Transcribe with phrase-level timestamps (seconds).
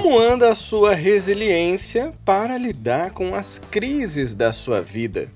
[0.00, 5.28] Como anda a sua resiliência para lidar com as crises da sua vida?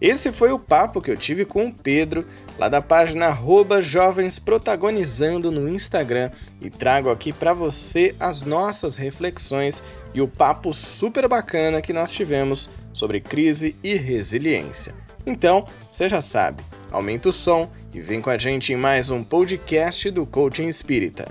[0.00, 2.26] Esse foi o papo que eu tive com o Pedro,
[2.58, 3.32] lá da página
[3.80, 9.80] Jovens Protagonizando no Instagram, e trago aqui para você as nossas reflexões
[10.12, 14.92] e o papo super bacana que nós tivemos sobre crise e resiliência.
[15.24, 19.22] Então, você já sabe, aumenta o som e vem com a gente em mais um
[19.22, 21.30] podcast do Coaching Espírita.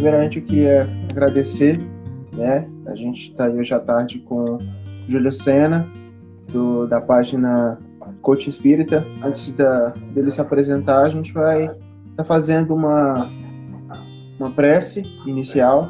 [0.00, 1.78] Primeiramente, eu queria agradecer,
[2.32, 2.66] né?
[2.86, 4.56] A gente está aí hoje à tarde com
[5.06, 5.86] Júlio Sena,
[6.50, 7.78] do, da página
[8.22, 9.04] Coach Espírita.
[9.22, 11.76] Antes da, dele se apresentar, a gente vai estar
[12.16, 13.28] tá fazendo uma,
[14.38, 15.86] uma prece inicial.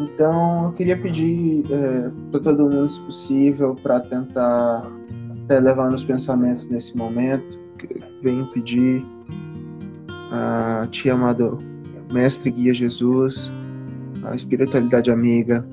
[0.00, 4.88] Então, eu queria pedir é, para todo mundo, se possível, para tentar
[5.40, 7.58] estar elevando os pensamentos nesse momento.
[8.22, 9.04] Venho pedir
[10.30, 11.71] a Ti, amado
[12.12, 13.50] Mestre Guia Jesus,
[14.24, 15.66] a espiritualidade amiga,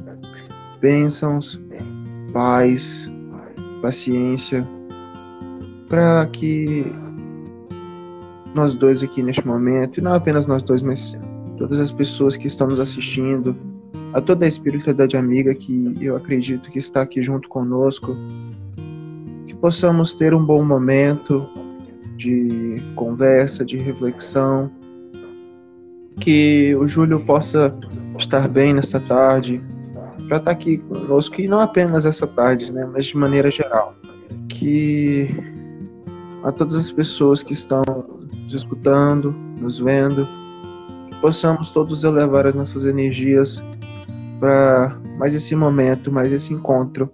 [0.79, 1.59] bênçãos,
[2.31, 3.11] paz,
[3.81, 4.67] paciência,
[5.87, 6.85] para que
[8.53, 11.17] nós dois aqui neste momento, e não apenas nós dois, mas
[11.57, 13.55] todas as pessoas que estão nos assistindo,
[14.13, 18.15] a toda a espiritualidade amiga que eu acredito que está aqui junto conosco,
[19.45, 21.47] que possamos ter um bom momento
[22.17, 24.71] de conversa, de reflexão,
[26.19, 27.73] que o Júlio possa
[28.17, 29.61] estar bem nesta tarde,
[30.27, 33.95] para estar aqui conosco, e não apenas essa tarde, né, mas de maneira geral.
[34.47, 35.29] Que
[36.43, 37.81] a todas as pessoas que estão
[38.43, 40.27] nos escutando, nos vendo,
[41.21, 43.61] possamos todos elevar as nossas energias
[44.39, 47.11] para mais esse momento, mais esse encontro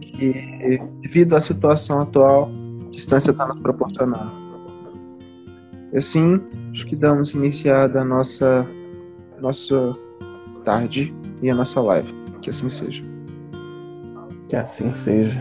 [0.00, 2.50] que, devido à situação atual,
[2.86, 4.47] a distância está nos proporcionando.
[5.94, 6.40] Assim,
[6.72, 8.66] acho que damos iniciada a nossa,
[9.40, 9.96] nossa
[10.64, 12.12] tarde e a nossa live.
[12.42, 13.02] Que assim seja.
[14.48, 15.38] Que assim seja.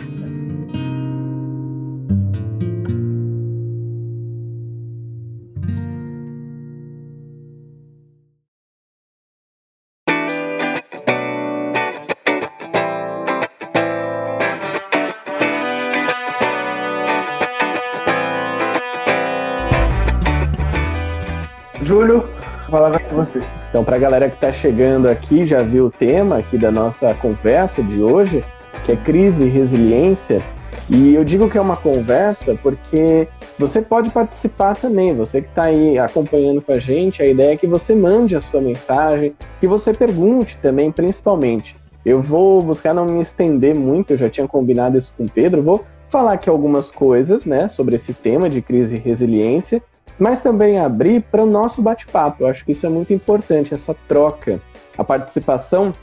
[23.70, 27.14] Então, para a galera que está chegando aqui, já viu o tema aqui da nossa
[27.16, 28.44] conversa de hoje,
[28.84, 30.44] que é crise e resiliência.
[30.90, 35.64] E eu digo que é uma conversa porque você pode participar também, você que está
[35.64, 39.68] aí acompanhando com a gente, a ideia é que você mande a sua mensagem, que
[39.68, 41.76] você pergunte também, principalmente.
[42.06, 45.62] Eu vou buscar não me estender muito, eu já tinha combinado isso com o Pedro,
[45.62, 49.82] vou falar aqui algumas coisas, né, sobre esse tema de crise e resiliência,
[50.18, 52.44] mas também abrir para o nosso bate-papo.
[52.44, 54.62] Eu acho que isso é muito importante, essa troca,
[54.98, 55.94] a participação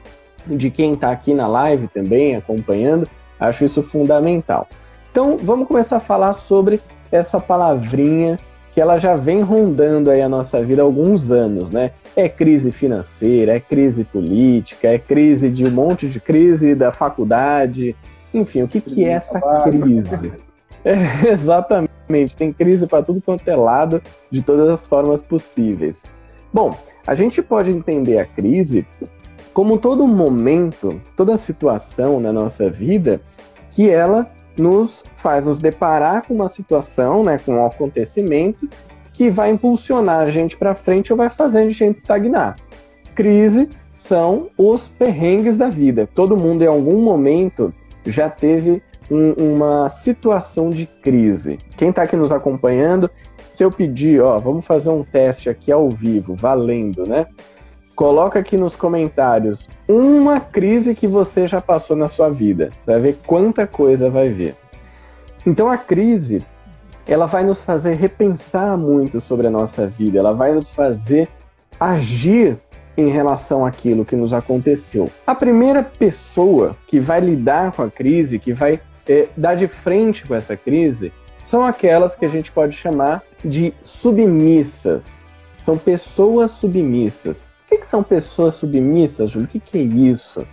[0.47, 3.09] de quem está aqui na live também acompanhando,
[3.41, 4.69] acho isso fundamental.
[5.11, 6.81] Então, vamos começar a falar sobre
[7.11, 8.39] essa palavrinha
[8.75, 11.93] que ela já vem rondando aí a nossa vida há alguns anos, né?
[12.17, 17.95] É crise financeira, é crise política, é crise de um monte de crise da faculdade,
[18.33, 20.33] enfim, o que, que é essa crise?
[20.85, 26.05] É, exatamente, tem crise para tudo quanto é lado, de todas as formas possíveis.
[26.53, 28.87] Bom, a gente pode entender a crise
[29.53, 33.21] como todo momento, toda situação na nossa vida
[33.71, 38.69] que ela nos faz nos deparar com uma situação, né, com um acontecimento
[39.13, 42.57] que vai impulsionar a gente para frente ou vai fazer a gente estagnar.
[43.15, 46.09] Crise são os perrengues da vida.
[46.15, 47.73] Todo mundo em algum momento
[48.05, 51.59] já teve um, uma situação de crise.
[51.77, 53.11] Quem está aqui nos acompanhando,
[53.51, 57.27] se eu pedir, ó, vamos fazer um teste aqui ao vivo, valendo, né?
[57.95, 62.71] Coloca aqui nos comentários uma crise que você já passou na sua vida.
[62.81, 64.57] Você vai ver quanta coisa vai ver.
[65.47, 66.45] Então a crise,
[67.07, 71.29] ela vai nos fazer repensar muito sobre a nossa vida, ela vai nos fazer
[71.79, 72.59] agir
[72.97, 75.11] em relação àquilo que nos aconteceu.
[75.27, 80.27] A primeira pessoa que vai lidar com a crise, que vai é, dar de frente
[80.27, 81.13] com essa crise
[81.45, 85.19] são aquelas que a gente pode chamar de submissas.
[85.61, 87.41] São pessoas submissas.
[87.41, 89.47] O que, que são pessoas submissas, Júlio?
[89.47, 90.47] O que, que é isso?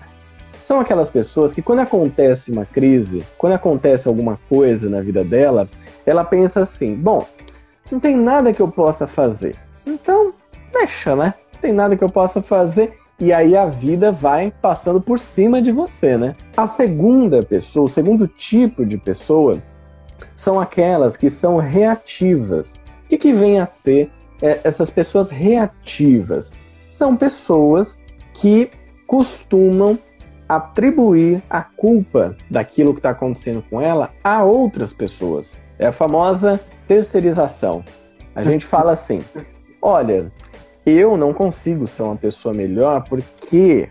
[0.61, 5.67] São aquelas pessoas que, quando acontece uma crise, quando acontece alguma coisa na vida dela,
[6.05, 7.25] ela pensa assim: bom,
[7.91, 9.55] não tem nada que eu possa fazer.
[9.85, 10.33] Então,
[10.73, 11.33] deixa, né?
[11.61, 12.97] tem nada que eu possa fazer.
[13.21, 16.35] E aí a vida vai passando por cima de você, né?
[16.57, 19.61] A segunda pessoa, o segundo tipo de pessoa,
[20.35, 22.73] são aquelas que são reativas.
[23.05, 24.09] O que, que vem a ser
[24.41, 26.51] é, essas pessoas reativas?
[26.89, 27.99] São pessoas
[28.33, 28.71] que
[29.05, 29.99] costumam
[30.49, 35.59] atribuir a culpa daquilo que está acontecendo com ela a outras pessoas.
[35.77, 37.83] É a famosa terceirização.
[38.33, 39.23] A gente fala assim:
[39.79, 40.31] olha,
[40.85, 43.89] eu não consigo ser uma pessoa melhor porque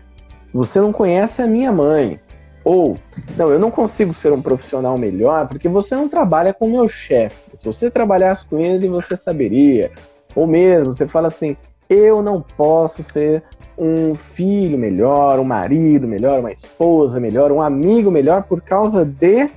[0.53, 2.19] você não conhece a minha mãe.
[2.63, 2.95] Ou,
[3.35, 7.57] não, eu não consigo ser um profissional melhor porque você não trabalha com meu chefe.
[7.57, 9.91] Se você trabalhasse com ele, você saberia.
[10.35, 11.57] Ou mesmo, você fala assim:
[11.89, 13.43] eu não posso ser
[13.77, 19.49] um filho melhor, um marido melhor, uma esposa melhor, um amigo melhor por causa de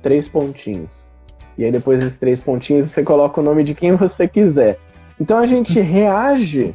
[0.00, 1.10] três pontinhos.
[1.56, 4.78] E aí depois desses três pontinhos você coloca o nome de quem você quiser.
[5.20, 6.74] Então a gente reage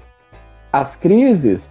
[0.72, 1.70] às crises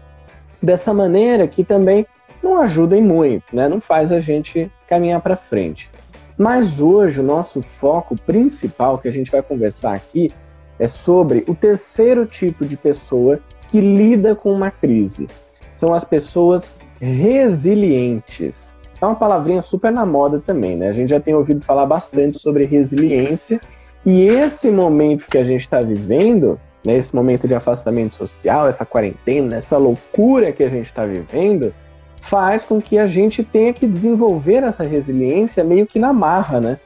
[0.63, 2.07] dessa maneira que também
[2.43, 3.69] não ajuda em muito, né?
[3.69, 5.91] Não faz a gente caminhar para frente.
[6.37, 10.31] Mas hoje o nosso foco principal que a gente vai conversar aqui
[10.79, 13.39] é sobre o terceiro tipo de pessoa
[13.71, 15.29] que lida com uma crise.
[15.75, 16.71] São as pessoas
[17.01, 18.79] resilientes.
[19.01, 20.89] É uma palavrinha super na moda também, né?
[20.89, 23.61] A gente já tem ouvido falar bastante sobre resiliência
[24.05, 28.85] e esse momento que a gente está vivendo, né, esse momento de afastamento social, essa
[28.85, 31.73] quarentena, essa loucura que a gente está vivendo,
[32.21, 36.79] faz com que a gente tenha que desenvolver essa resiliência meio que na marra, né?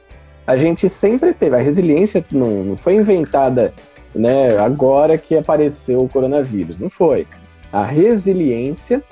[0.45, 3.73] A gente sempre teve, a resiliência não, não foi inventada
[4.15, 7.27] né, agora que apareceu o coronavírus, não foi.
[7.71, 9.03] A resiliência,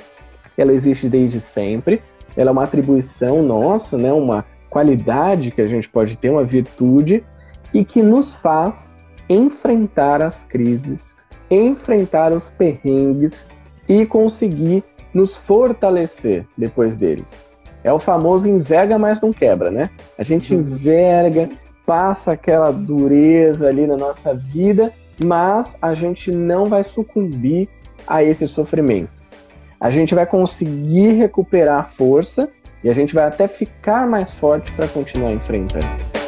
[0.58, 2.02] ela existe desde sempre,
[2.36, 7.24] ela é uma atribuição nossa, né, uma qualidade que a gente pode ter, uma virtude,
[7.76, 11.18] e que nos faz enfrentar as crises,
[11.52, 13.46] enfrentar os perrengues
[13.90, 14.82] e conseguir
[15.14, 17.30] nos fortalecer depois deles.
[17.84, 19.90] É o famoso enverga, mas não quebra, né?
[20.18, 20.62] A gente uhum.
[20.62, 21.50] enverga,
[21.86, 24.94] passa aquela dureza ali na nossa vida,
[25.24, 27.68] mas a gente não vai sucumbir
[28.08, 29.10] a esse sofrimento.
[29.82, 32.48] A gente vai conseguir recuperar força
[32.82, 36.25] e a gente vai até ficar mais forte para continuar enfrentando.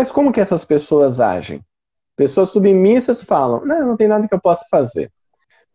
[0.00, 1.60] Mas como que essas pessoas agem?
[2.16, 5.12] Pessoas submissas falam: não, não tem nada que eu possa fazer.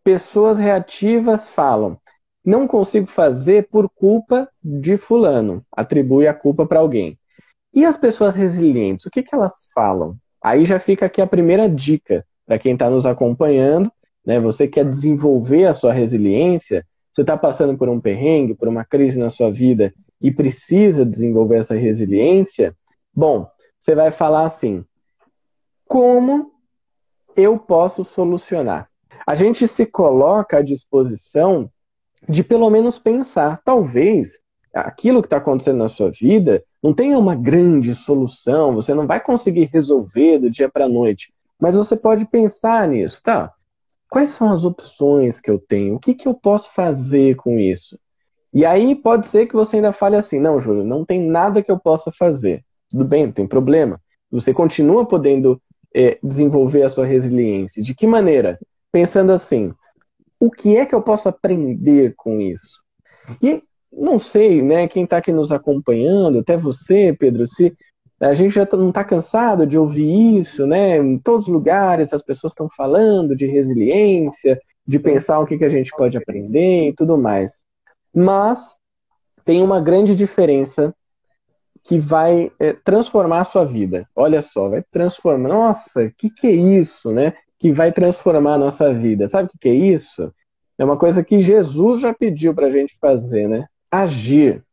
[0.04, 1.96] Pessoas reativas falam:
[2.44, 5.64] não consigo fazer por culpa de fulano.
[5.72, 7.20] Atribui a culpa para alguém.
[7.72, 10.18] E as pessoas resilientes, o que, que elas falam?
[10.44, 13.92] Aí já fica aqui a primeira dica para quem está nos acompanhando.
[14.26, 14.40] Né?
[14.40, 16.84] Você quer desenvolver a sua resiliência,
[17.14, 21.58] você está passando por um perrengue, por uma crise na sua vida e precisa desenvolver
[21.58, 22.76] essa resiliência.
[23.14, 23.48] Bom,
[23.86, 24.84] você vai falar assim:
[25.88, 26.52] como
[27.38, 28.90] eu posso solucionar?
[29.28, 31.70] A gente se coloca à disposição
[32.28, 34.40] de pelo menos pensar, talvez
[34.74, 39.20] aquilo que está acontecendo na sua vida não tenha uma grande solução, você não vai
[39.20, 43.54] conseguir resolver do dia para a noite, mas você pode pensar nisso, tá?
[44.10, 45.96] Quais são as opções que eu tenho?
[45.96, 48.00] O que, que eu posso fazer com isso?
[48.52, 51.72] E aí pode ser que você ainda fale assim: não, Júlio, não tem nada que
[51.72, 54.00] eu possa fazer tudo bem, não tem problema.
[54.32, 55.62] Você continua podendo
[55.94, 57.84] é, desenvolver a sua resiliência.
[57.84, 58.58] De que maneira?
[58.90, 59.74] Pensando assim,
[60.40, 62.80] o que é que eu posso aprender com isso?
[63.42, 63.62] E
[63.92, 67.76] não sei, né, quem está aqui nos acompanhando, até você, Pedro, se
[68.22, 70.98] a gente já tá, não está cansado de ouvir isso, né?
[70.98, 75.66] Em todos os lugares as pessoas estão falando de resiliência, de pensar o que, que
[75.66, 77.62] a gente pode aprender e tudo mais.
[78.14, 78.78] Mas
[79.44, 80.96] tem uma grande diferença
[81.86, 84.10] que vai é, transformar a sua vida.
[84.16, 85.50] Olha só, vai transformar.
[85.50, 87.34] Nossa, o que, que é isso, né?
[87.60, 89.28] Que vai transformar a nossa vida.
[89.28, 90.34] Sabe o que, que é isso?
[90.80, 93.68] É uma coisa que Jesus já pediu para a gente fazer, né?
[93.92, 94.64] Agir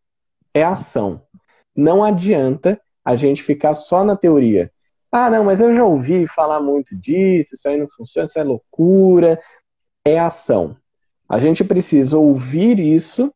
[0.55, 1.23] é ação.
[1.77, 4.73] Não adianta a gente ficar só na teoria.
[5.11, 8.43] Ah, não, mas eu já ouvi falar muito disso, isso aí não funciona, isso é
[8.43, 9.39] loucura.
[10.03, 10.77] É ação.
[11.29, 13.31] A gente precisa ouvir isso.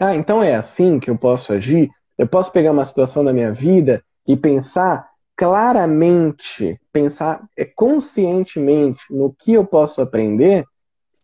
[0.00, 1.88] Ah, então é assim que eu posso agir?
[2.18, 9.32] Eu posso pegar uma situação da minha vida e pensar claramente, pensar é, conscientemente no
[9.32, 10.64] que eu posso aprender,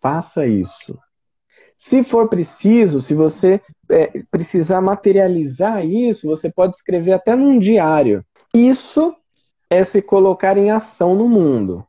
[0.00, 0.98] faça isso.
[1.78, 8.24] Se for preciso, se você é, precisar materializar isso, você pode escrever até num diário.
[8.54, 9.16] Isso
[9.68, 11.84] é se colocar em ação no mundo.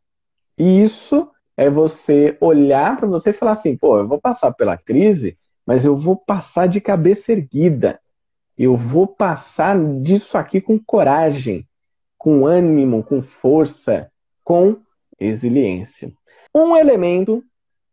[0.57, 5.38] Isso é você olhar para você e falar assim: pô, eu vou passar pela crise,
[5.65, 8.00] mas eu vou passar de cabeça erguida.
[8.63, 11.67] Eu vou passar disso aqui com coragem,
[12.17, 14.10] com ânimo, com força,
[14.41, 14.77] com
[15.20, 16.13] resiliência.
[16.55, 17.43] Um elemento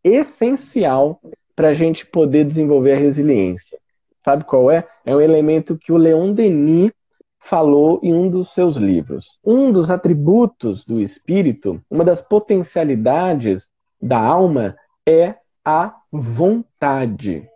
[0.05, 1.19] essencial
[1.57, 3.81] para a gente poder desenvolver a resiliência.
[4.25, 4.87] Sabe qual é?
[5.05, 6.93] É um elemento que o Leon Denis
[7.41, 9.41] falou em um dos seus livros.
[9.45, 13.69] Um dos atributos do espírito, uma das potencialidades
[14.01, 15.35] da alma é
[15.65, 17.51] a vontade.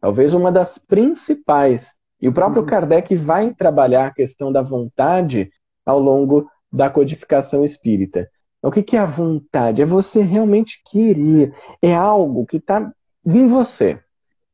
[0.00, 1.94] Talvez uma das principais.
[2.20, 2.68] E o próprio uhum.
[2.68, 5.50] Kardec vai trabalhar a questão da vontade
[5.84, 8.28] ao longo da codificação espírita.
[8.62, 9.82] O que é a vontade?
[9.82, 11.54] É você realmente querer.
[11.80, 12.90] É algo que está
[13.24, 14.00] em você,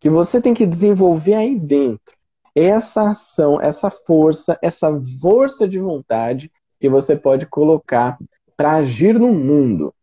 [0.00, 2.14] que você tem que desenvolver aí dentro.
[2.54, 4.90] Essa ação, essa força, essa
[5.20, 8.18] força de vontade que você pode colocar
[8.56, 9.94] para agir no mundo.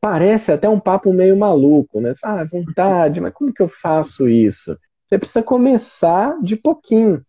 [0.00, 2.12] Parece até um papo meio maluco, né?
[2.22, 4.76] Ah, vontade, mas como que eu faço isso?
[5.12, 7.22] Você precisa começar de pouquinho.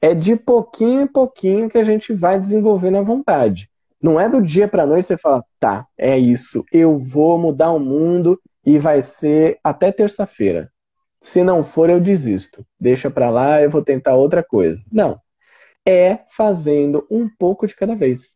[0.00, 3.68] É de pouquinho em pouquinho que a gente vai desenvolvendo a vontade.
[4.00, 7.78] Não é do dia para noite você fala, tá, é isso, eu vou mudar o
[7.78, 10.72] mundo e vai ser até terça-feira.
[11.20, 12.64] Se não for, eu desisto.
[12.80, 14.82] Deixa para lá, eu vou tentar outra coisa.
[14.90, 15.20] Não.
[15.86, 18.34] É fazendo um pouco de cada vez.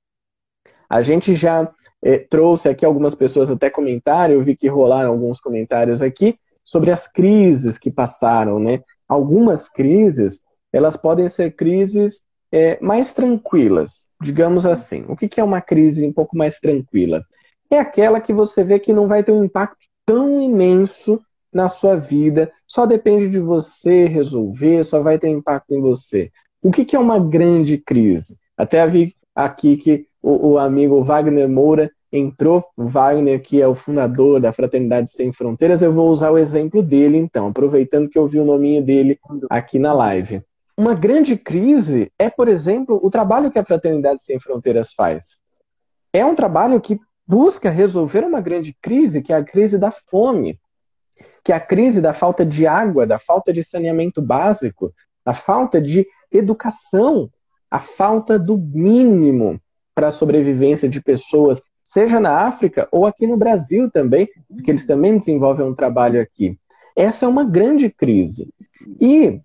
[0.90, 5.40] A gente já é, trouxe aqui algumas pessoas até comentaram, eu vi que rolaram alguns
[5.40, 8.82] comentários aqui sobre as crises que passaram, né?
[9.08, 10.40] Algumas crises,
[10.72, 15.04] elas podem ser crises é, mais tranquilas, digamos assim.
[15.08, 17.24] O que, que é uma crise um pouco mais tranquila?
[17.70, 21.20] É aquela que você vê que não vai ter um impacto tão imenso
[21.52, 26.30] na sua vida, só depende de você resolver, só vai ter impacto em você.
[26.62, 28.38] O que, que é uma grande crise?
[28.56, 34.38] Até vi aqui que o, o amigo Wagner Moura entrou, Wagner, que é o fundador
[34.38, 38.38] da Fraternidade Sem Fronteiras, eu vou usar o exemplo dele, então, aproveitando que eu vi
[38.38, 40.42] o nominho dele aqui na live.
[40.76, 45.40] Uma grande crise é, por exemplo, o trabalho que a Fraternidade Sem Fronteiras faz.
[46.12, 50.60] É um trabalho que busca resolver uma grande crise, que é a crise da fome,
[51.42, 54.92] que é a crise da falta de água, da falta de saneamento básico,
[55.24, 57.30] da falta de educação,
[57.70, 59.58] a falta do mínimo
[59.94, 64.86] para a sobrevivência de pessoas, seja na África ou aqui no Brasil também, porque eles
[64.86, 66.58] também desenvolvem um trabalho aqui.
[66.96, 68.52] Essa é uma grande crise.
[69.00, 69.40] E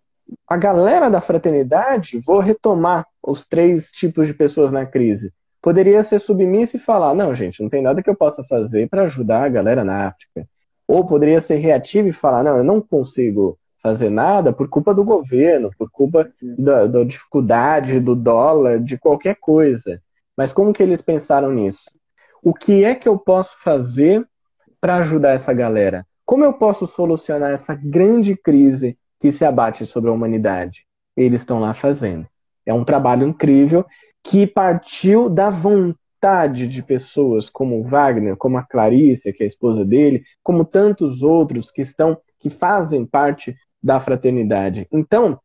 [0.47, 5.33] a galera da fraternidade, vou retomar os três tipos de pessoas na crise.
[5.61, 9.03] Poderia ser submissa e falar: não, gente, não tem nada que eu possa fazer para
[9.03, 10.47] ajudar a galera na África.
[10.87, 15.03] Ou poderia ser reativo e falar: não, eu não consigo fazer nada por culpa do
[15.03, 20.01] governo, por culpa da, da dificuldade do dólar, de qualquer coisa.
[20.35, 21.85] Mas como que eles pensaram nisso?
[22.41, 24.25] O que é que eu posso fazer
[24.79, 26.05] para ajudar essa galera?
[26.25, 30.85] Como eu posso solucionar essa grande crise que se abate sobre a humanidade?
[31.15, 32.27] Eles estão lá fazendo.
[32.65, 33.85] É um trabalho incrível
[34.23, 39.47] que partiu da vontade de pessoas como o Wagner, como a Clarice, que é a
[39.47, 44.87] esposa dele, como tantos outros que estão que fazem parte da fraternidade.
[44.91, 45.39] Então,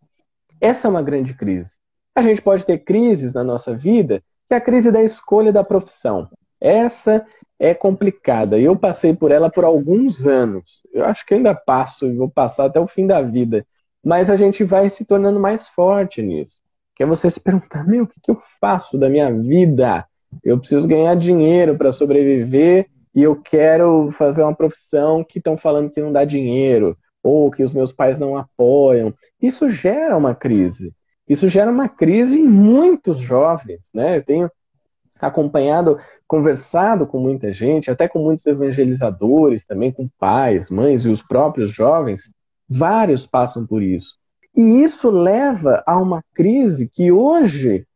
[0.61, 1.77] essa é uma grande crise.
[2.15, 5.65] A gente pode ter crises na nossa vida, que é a crise da escolha da
[5.65, 6.29] profissão.
[6.62, 7.26] Essa
[7.59, 8.59] é complicada.
[8.59, 10.81] Eu passei por ela por alguns anos.
[10.92, 13.66] Eu acho que ainda passo e vou passar até o fim da vida.
[14.04, 16.62] Mas a gente vai se tornando mais forte nisso.
[16.95, 20.07] Que é você se perguntar: meu, o que, que eu faço da minha vida?
[20.42, 25.90] Eu preciso ganhar dinheiro para sobreviver e eu quero fazer uma profissão que estão falando
[25.90, 29.12] que não dá dinheiro ou que os meus pais não apoiam.
[29.40, 30.92] Isso gera uma crise.
[31.28, 34.19] Isso gera uma crise em muitos jovens, né?
[34.19, 34.50] Eu tenho
[35.29, 41.23] acompanhado, conversado com muita gente, até com muitos evangelizadores, também com pais, mães e os
[41.23, 42.33] próprios jovens.
[42.69, 44.17] Vários passam por isso.
[44.55, 47.87] E isso leva a uma crise que hoje,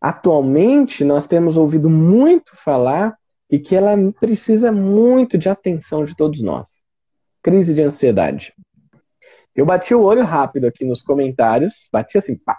[0.00, 3.16] atualmente, nós temos ouvido muito falar
[3.50, 6.84] e que ela precisa muito de atenção de todos nós
[7.46, 8.52] crise de ansiedade.
[9.54, 12.58] Eu bati o olho rápido aqui nos comentários, bati assim, pá,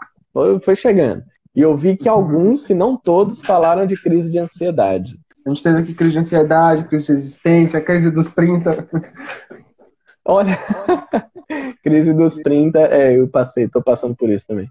[0.63, 1.25] foi chegando.
[1.57, 5.19] E eu vi que alguns, se não todos, falaram de crise de ansiedade.
[5.43, 8.87] A gente teve aqui crise de ansiedade, crise de resistência, crise dos 30.
[10.23, 10.55] Olha,
[11.81, 14.69] crise dos 30, é, eu passei, tô passando por isso também.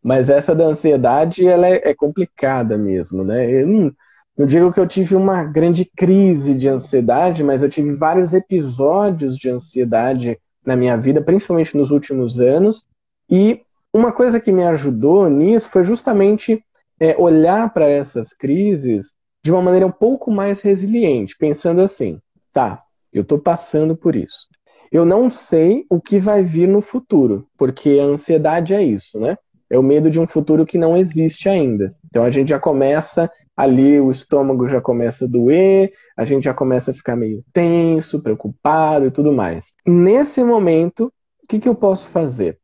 [0.00, 3.50] Mas essa da ansiedade, ela é, é complicada mesmo, né?
[3.50, 3.92] Eu não,
[4.38, 9.36] não digo que eu tive uma grande crise de ansiedade, mas eu tive vários episódios
[9.36, 12.86] de ansiedade na minha vida, principalmente nos últimos anos.
[13.28, 16.64] E uma coisa que me ajudou nisso foi justamente
[16.98, 22.20] é, olhar para essas crises de uma maneira um pouco mais resiliente, pensando assim:
[22.52, 22.82] tá,
[23.12, 24.48] eu estou passando por isso.
[24.92, 29.36] Eu não sei o que vai vir no futuro, porque a ansiedade é isso, né?
[29.70, 31.94] é o medo de um futuro que não existe ainda.
[32.06, 36.52] Então a gente já começa ali, o estômago já começa a doer, a gente já
[36.52, 39.74] começa a ficar meio tenso, preocupado e tudo mais.
[39.86, 41.12] Nesse momento,
[41.44, 42.58] o que, que eu posso fazer?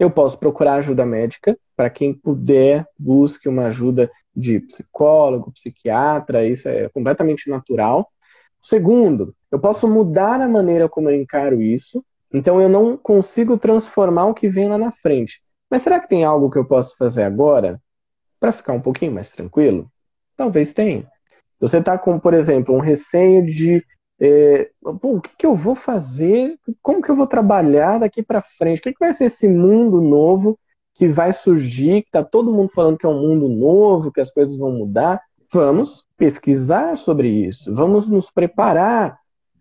[0.00, 6.70] Eu posso procurar ajuda médica, para quem puder, busque uma ajuda de psicólogo, psiquiatra, isso
[6.70, 8.08] é completamente natural.
[8.58, 12.02] Segundo, eu posso mudar a maneira como eu encaro isso,
[12.32, 15.42] então eu não consigo transformar o que vem lá na frente.
[15.68, 17.78] Mas será que tem algo que eu posso fazer agora
[18.40, 19.92] para ficar um pouquinho mais tranquilo?
[20.34, 21.06] Talvez tenha.
[21.60, 23.84] Você está com, por exemplo, um receio de
[24.20, 26.58] é, o que, que, eu vou fazer?
[26.82, 28.80] Como que eu vou trabalhar daqui para frente?
[28.80, 30.58] O que, que, vai ser esse mundo novo
[30.94, 32.02] que vai surgir?
[32.02, 35.22] Que está todo mundo falando que é um mundo novo, que as coisas vão mudar.
[35.50, 39.18] Vamos pesquisar sobre isso, vamos nos preparar,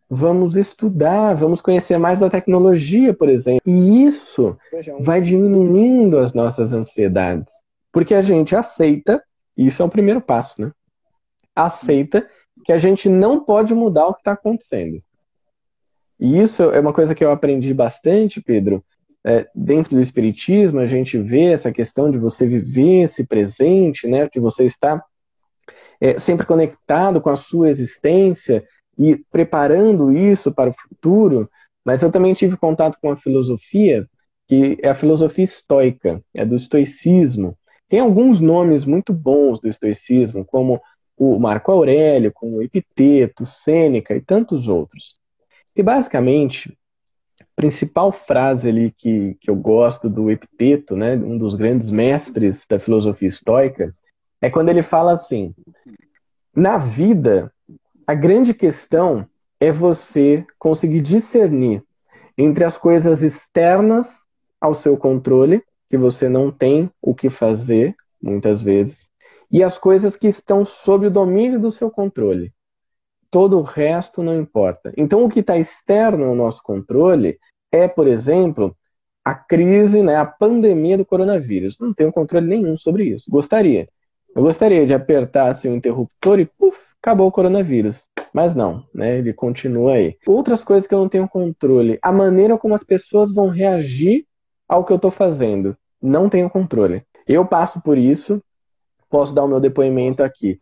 [0.09, 3.61] vamos estudar, vamos conhecer mais da tecnologia, por exemplo.
[3.65, 4.57] E isso
[4.99, 7.53] vai diminuindo as nossas ansiedades,
[7.91, 9.23] porque a gente aceita,
[9.55, 10.71] isso é o primeiro passo, né?
[11.55, 12.27] Aceita
[12.69, 15.01] que a gente não pode mudar o que está acontecendo.
[16.19, 18.85] E isso é uma coisa que eu aprendi bastante, Pedro.
[19.25, 24.29] É, dentro do Espiritismo, a gente vê essa questão de você viver esse presente, né?
[24.29, 25.03] Que você está
[25.99, 28.63] é, sempre conectado com a sua existência
[28.95, 31.49] e preparando isso para o futuro,
[31.83, 34.07] mas eu também tive contato com a filosofia,
[34.47, 37.57] que é a filosofia estoica, é do estoicismo.
[37.89, 40.79] Tem alguns nomes muito bons do estoicismo, como
[41.19, 45.19] o Marco Aurélio, como o Epiteto, Sêneca e tantos outros.
[45.75, 46.75] E basicamente,
[47.41, 52.65] a principal frase ali que, que eu gosto do Epiteto, né, um dos grandes mestres
[52.65, 53.93] da filosofia estoica,
[54.41, 55.53] é quando ele fala assim:
[56.55, 57.51] na vida,
[58.07, 59.27] a grande questão
[59.59, 61.83] é você conseguir discernir
[62.37, 64.23] entre as coisas externas
[64.61, 69.08] ao seu controle, que você não tem o que fazer, muitas vezes,
[69.51, 72.53] e as coisas que estão sob o domínio do seu controle.
[73.31, 74.91] Todo o resto não importa.
[74.97, 77.39] Então, o que está externo ao nosso controle
[77.71, 78.75] é, por exemplo,
[79.23, 81.77] a crise, né, a pandemia do coronavírus.
[81.79, 83.29] Não tenho controle nenhum sobre isso.
[83.29, 83.87] Gostaria.
[84.35, 88.07] Eu gostaria de apertar assim, o interruptor e puf, acabou o coronavírus.
[88.33, 89.17] Mas não, né?
[89.17, 90.17] Ele continua aí.
[90.25, 91.97] Outras coisas que eu não tenho controle.
[92.01, 94.25] A maneira como as pessoas vão reagir
[94.67, 95.75] ao que eu estou fazendo.
[96.01, 97.03] Não tenho controle.
[97.27, 98.41] Eu passo por isso,
[99.09, 100.59] posso dar o meu depoimento aqui.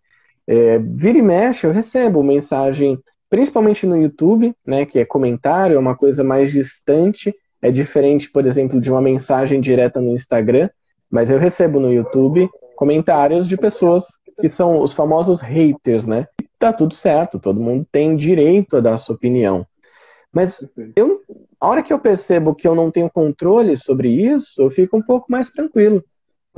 [0.48, 2.98] É, vira e mexe, eu recebo mensagem,
[3.30, 4.86] principalmente no YouTube, né?
[4.86, 7.36] Que é comentário, é uma coisa mais distante.
[7.62, 10.70] É diferente, por exemplo, de uma mensagem direta no Instagram.
[11.10, 14.06] Mas eu recebo no YouTube comentários de pessoas
[14.40, 16.28] que são os famosos haters, né?
[16.60, 19.66] Tá tudo certo, todo mundo tem direito a dar a sua opinião.
[20.32, 21.22] Mas eu,
[21.60, 25.02] a hora que eu percebo que eu não tenho controle sobre isso, eu fico um
[25.02, 26.04] pouco mais tranquilo.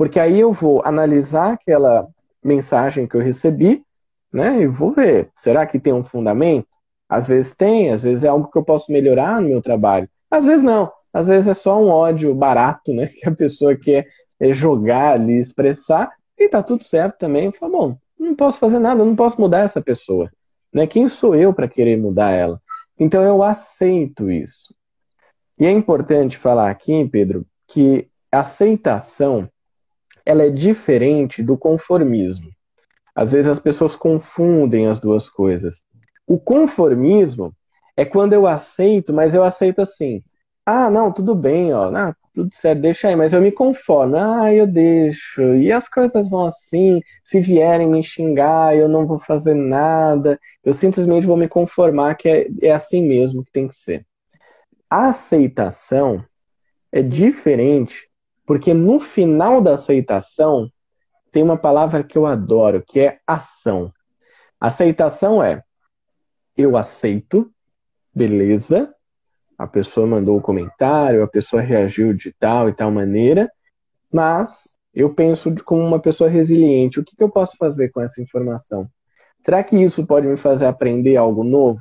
[0.00, 2.08] Porque aí eu vou analisar aquela
[2.42, 3.84] mensagem que eu recebi,
[4.32, 4.62] né?
[4.62, 6.68] E vou ver, será que tem um fundamento?
[7.06, 10.08] Às vezes tem, às vezes é algo que eu posso melhorar no meu trabalho.
[10.30, 10.90] Às vezes não.
[11.12, 13.08] Às vezes é só um ódio barato, né?
[13.12, 14.08] Que a pessoa quer
[14.40, 17.44] é jogar ali, expressar, e tá tudo certo também.
[17.44, 20.32] Eu falo, bom, não posso fazer nada, não posso mudar essa pessoa.
[20.72, 20.86] Né?
[20.86, 22.58] Quem sou eu para querer mudar ela?
[22.98, 24.74] Então eu aceito isso.
[25.58, 29.46] E é importante falar aqui, Pedro, que aceitação
[30.30, 32.50] ela é diferente do conformismo.
[33.14, 35.82] Às vezes as pessoas confundem as duas coisas.
[36.26, 37.52] O conformismo
[37.96, 40.22] é quando eu aceito, mas eu aceito assim.
[40.64, 41.92] Ah, não, tudo bem, ó.
[41.94, 44.16] Ah, tudo certo, deixa aí, mas eu me conformo.
[44.16, 45.42] Ah, eu deixo.
[45.56, 47.00] E as coisas vão assim.
[47.24, 50.38] Se vierem me xingar, eu não vou fazer nada.
[50.64, 54.06] Eu simplesmente vou me conformar que é, é assim mesmo que tem que ser.
[54.88, 56.24] A aceitação
[56.92, 58.09] é diferente,
[58.50, 60.68] porque no final da aceitação
[61.30, 63.92] tem uma palavra que eu adoro, que é ação.
[64.60, 65.62] Aceitação é
[66.56, 67.48] eu aceito,
[68.12, 68.92] beleza,
[69.56, 73.48] a pessoa mandou o um comentário, a pessoa reagiu de tal e tal maneira,
[74.12, 76.98] mas eu penso como uma pessoa resiliente.
[76.98, 78.90] O que, que eu posso fazer com essa informação?
[79.44, 81.80] Será que isso pode me fazer aprender algo novo?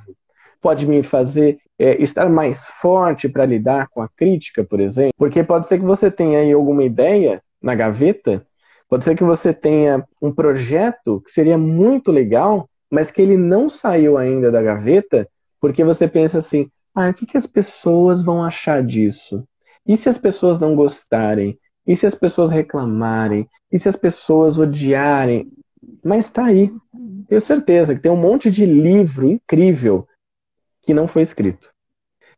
[0.62, 5.13] Pode me fazer é, estar mais forte para lidar com a crítica, por exemplo?
[5.18, 8.46] Porque pode ser que você tenha aí alguma ideia na gaveta,
[8.89, 13.70] pode ser que você tenha um projeto que seria muito legal, mas que ele não
[13.70, 15.28] saiu ainda da gaveta,
[15.62, 19.46] porque você pensa assim: ah, o que, que as pessoas vão achar disso?
[19.88, 21.58] E se as pessoas não gostarem?
[21.88, 23.48] E se as pessoas reclamarem?
[23.72, 25.48] E se as pessoas odiarem?
[26.04, 26.72] Mas está aí.
[27.28, 30.08] Tenho certeza que tem um monte de livro incrível
[30.89, 31.71] que não foi escrito.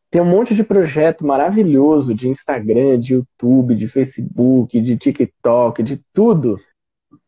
[0.09, 6.03] Tem um monte de projeto maravilhoso de Instagram, de YouTube, de Facebook, de TikTok, de
[6.11, 6.59] tudo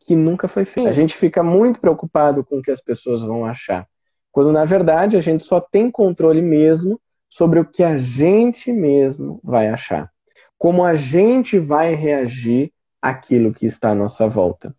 [0.00, 0.86] que nunca foi feito.
[0.86, 3.88] A gente fica muito preocupado com o que as pessoas vão achar,
[4.30, 9.40] quando na verdade a gente só tem controle mesmo sobre o que a gente mesmo
[9.42, 10.10] vai achar,
[10.58, 14.76] como a gente vai reagir àquilo que está à nossa volta.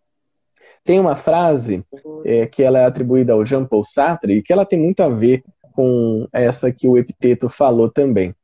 [0.84, 1.84] Tem uma frase
[2.24, 5.08] é, que ela é atribuída ao Jean Paul Sartre e que ela tem muito a
[5.08, 5.42] ver
[5.76, 8.34] com essa que o Epiteto falou também.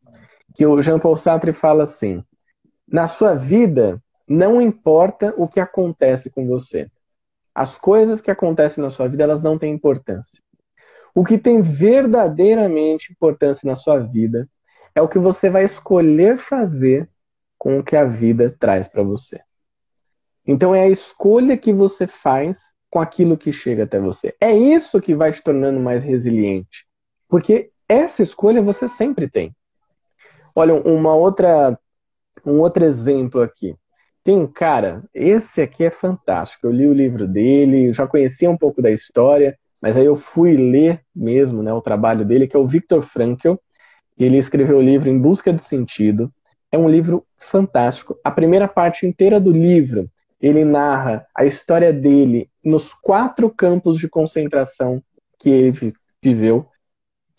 [0.55, 2.23] Que o Jean Paul Sartre fala assim:
[2.87, 6.90] na sua vida não importa o que acontece com você.
[7.55, 10.40] As coisas que acontecem na sua vida, elas não têm importância.
[11.14, 14.49] O que tem verdadeiramente importância na sua vida
[14.95, 17.09] é o que você vai escolher fazer
[17.59, 19.40] com o que a vida traz para você.
[20.47, 24.35] Então é a escolha que você faz com aquilo que chega até você.
[24.40, 26.87] É isso que vai te tornando mais resiliente.
[27.33, 29.57] Porque essa escolha você sempre tem.
[30.55, 31.79] Olha, uma outra,
[32.45, 33.75] um outro exemplo aqui.
[34.23, 36.66] Tem um cara, esse aqui é fantástico.
[36.66, 40.59] Eu li o livro dele, já conhecia um pouco da história, mas aí eu fui
[40.59, 43.55] ler mesmo né, o trabalho dele, que é o Viktor Frankl.
[44.18, 46.31] Ele escreveu o livro Em Busca de Sentido.
[46.71, 48.14] É um livro fantástico.
[48.23, 50.07] A primeira parte inteira do livro
[50.38, 55.03] ele narra a história dele nos quatro campos de concentração
[55.38, 56.68] que ele viveu,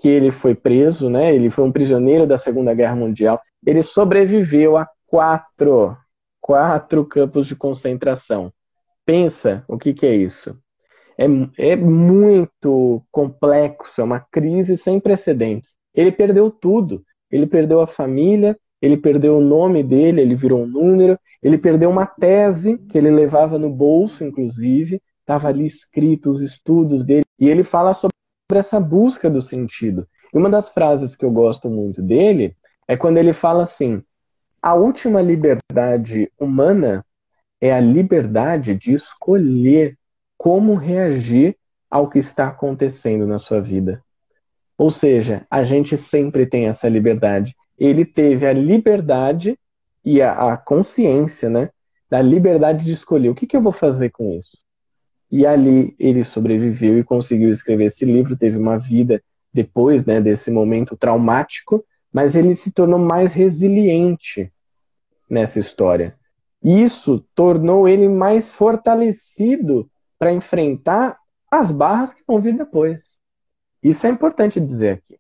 [0.04, 1.34] que ele foi preso, né?
[1.34, 3.42] Ele foi um prisioneiro da Segunda Guerra Mundial.
[3.66, 5.96] Ele sobreviveu a quatro,
[6.42, 8.52] quatro campos de concentração.
[9.06, 10.60] Pensa o que, que é isso.
[11.18, 11.24] É,
[11.58, 15.78] é muito complexo, é uma crise sem precedentes.
[15.96, 17.02] Ele perdeu tudo.
[17.32, 21.90] Ele perdeu a família, ele perdeu o nome dele, ele virou um número, ele perdeu
[21.90, 27.48] uma tese que ele levava no bolso, inclusive, estava ali escrito os estudos dele, e
[27.48, 28.14] ele fala sobre
[28.56, 30.08] essa busca do sentido.
[30.34, 32.56] E uma das frases que eu gosto muito dele
[32.88, 34.04] é quando ele fala assim:
[34.62, 37.06] a última liberdade humana
[37.62, 39.98] é a liberdade de escolher
[40.38, 41.56] como reagir
[41.90, 44.04] ao que está acontecendo na sua vida.
[44.78, 49.58] Ou seja, a gente sempre tem essa liberdade ele teve a liberdade
[50.06, 51.70] e a, a consciência, né,
[52.10, 54.64] da liberdade de escolher o que, que eu vou fazer com isso.
[55.34, 59.20] E ali ele sobreviveu e conseguiu escrever esse livro, teve uma vida
[59.52, 64.54] depois né, desse momento traumático, mas ele se tornou mais resiliente
[65.28, 66.16] nessa história.
[66.64, 71.18] Isso tornou ele mais fortalecido para enfrentar
[71.50, 73.16] as barras que vão vir depois.
[73.82, 75.18] Isso é importante dizer aqui.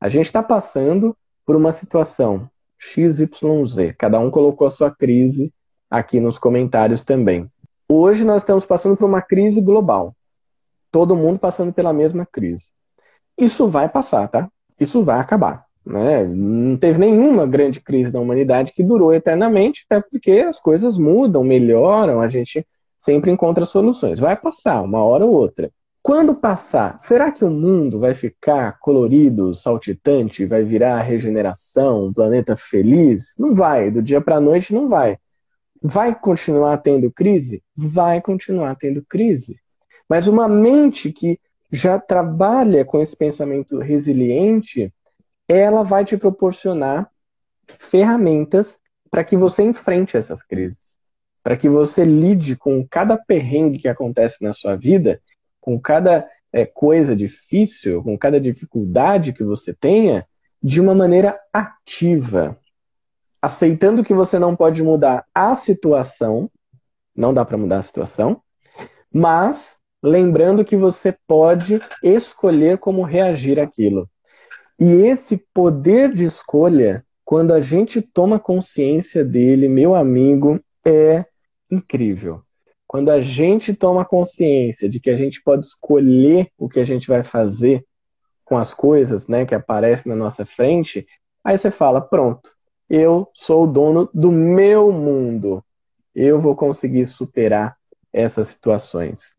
[0.00, 3.94] A gente está passando por uma situação XYZ.
[3.96, 5.54] Cada um colocou a sua crise
[5.88, 7.48] aqui nos comentários também.
[7.94, 10.16] Hoje nós estamos passando por uma crise global.
[10.90, 12.70] Todo mundo passando pela mesma crise.
[13.36, 14.48] Isso vai passar, tá?
[14.80, 15.66] Isso vai acabar.
[15.84, 16.24] Né?
[16.24, 21.44] Não teve nenhuma grande crise na humanidade que durou eternamente, até porque as coisas mudam,
[21.44, 24.18] melhoram, a gente sempre encontra soluções.
[24.18, 25.70] Vai passar, uma hora ou outra.
[26.02, 32.56] Quando passar, será que o mundo vai ficar colorido, saltitante, vai virar regeneração, um planeta
[32.56, 33.34] feliz?
[33.38, 35.18] Não vai, do dia para a noite não vai.
[35.82, 37.62] Vai continuar tendo crise?
[37.76, 39.56] Vai continuar tendo crise.
[40.08, 41.40] Mas uma mente que
[41.70, 44.92] já trabalha com esse pensamento resiliente,
[45.48, 47.10] ela vai te proporcionar
[47.78, 48.78] ferramentas
[49.10, 50.98] para que você enfrente essas crises,
[51.42, 55.20] para que você lide com cada perrengue que acontece na sua vida
[55.62, 60.26] com cada é, coisa difícil, com cada dificuldade que você tenha,
[60.62, 62.58] de uma maneira ativa.
[63.42, 66.48] Aceitando que você não pode mudar a situação,
[67.14, 68.40] não dá para mudar a situação,
[69.12, 74.08] mas lembrando que você pode escolher como reagir àquilo.
[74.78, 81.24] E esse poder de escolha, quando a gente toma consciência dele, meu amigo, é
[81.70, 82.42] incrível.
[82.86, 87.08] Quando a gente toma consciência de que a gente pode escolher o que a gente
[87.08, 87.84] vai fazer
[88.44, 91.06] com as coisas né, que aparecem na nossa frente,
[91.42, 92.50] aí você fala: pronto,
[92.88, 95.64] eu sou o dono do meu mundo.
[96.14, 97.76] Eu vou conseguir superar
[98.12, 99.34] essas situações.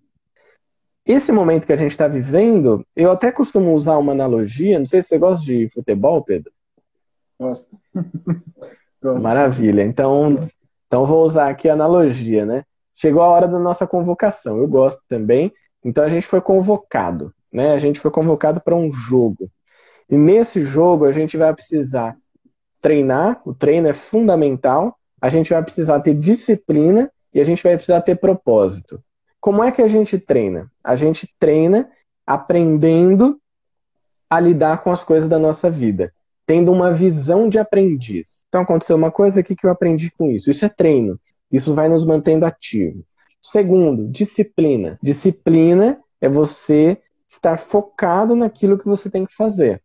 [1.05, 4.79] Esse momento que a gente está vivendo, eu até costumo usar uma analogia.
[4.79, 6.51] Não sei se você gosta de futebol, Pedro.
[9.01, 9.21] Gosto.
[9.21, 9.83] Maravilha.
[9.83, 10.49] Então,
[10.87, 12.63] então vou usar aqui a analogia, né?
[12.95, 14.57] chegou a hora da nossa convocação.
[14.57, 15.51] Eu gosto também.
[15.83, 17.73] Então a gente foi convocado, né?
[17.73, 19.49] A gente foi convocado para um jogo.
[20.09, 22.15] E nesse jogo a gente vai precisar
[22.83, 24.95] treinar, o treino é fundamental.
[25.19, 29.01] A gente vai precisar ter disciplina e a gente vai precisar ter propósito.
[29.39, 30.69] Como é que a gente treina?
[30.83, 31.89] A gente treina
[32.27, 33.39] aprendendo
[34.29, 36.13] a lidar com as coisas da nossa vida.
[36.45, 38.43] tendo uma visão de aprendiz.
[38.49, 40.49] Então aconteceu uma coisa aqui que eu aprendi com isso.
[40.49, 41.19] Isso é treino.
[41.51, 43.03] Isso vai nos mantendo ativo.
[43.41, 44.99] Segundo, disciplina.
[45.01, 49.81] Disciplina é você estar focado naquilo que você tem que fazer.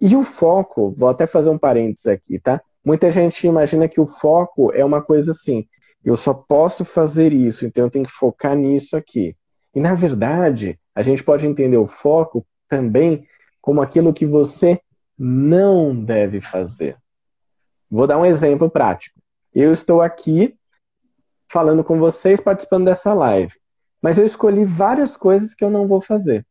[0.00, 2.60] E o foco, vou até fazer um parênteses aqui, tá?
[2.84, 5.66] Muita gente imagina que o foco é uma coisa assim,
[6.04, 9.36] eu só posso fazer isso, então eu tenho que focar nisso aqui.
[9.74, 13.26] E na verdade, a gente pode entender o foco também
[13.60, 14.80] como aquilo que você
[15.18, 16.96] não deve fazer.
[17.90, 19.18] Vou dar um exemplo prático.
[19.54, 20.54] Eu estou aqui
[21.48, 23.54] falando com vocês, participando dessa live,
[24.00, 26.46] mas eu escolhi várias coisas que eu não vou fazer.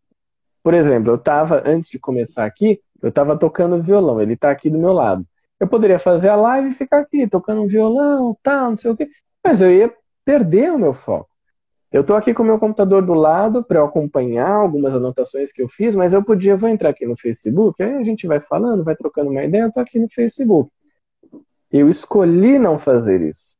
[0.64, 4.70] Por exemplo, eu estava, antes de começar aqui, eu estava tocando violão, ele está aqui
[4.70, 5.26] do meu lado.
[5.60, 9.10] Eu poderia fazer a live e ficar aqui, tocando violão, tal, não sei o quê,
[9.44, 11.30] mas eu ia perder o meu foco.
[11.92, 15.62] Eu estou aqui com o meu computador do lado para eu acompanhar algumas anotações que
[15.62, 18.84] eu fiz, mas eu podia, vou entrar aqui no Facebook, aí a gente vai falando,
[18.84, 20.70] vai trocando uma ideia, eu estou aqui no Facebook.
[21.72, 23.56] Eu escolhi não fazer isso.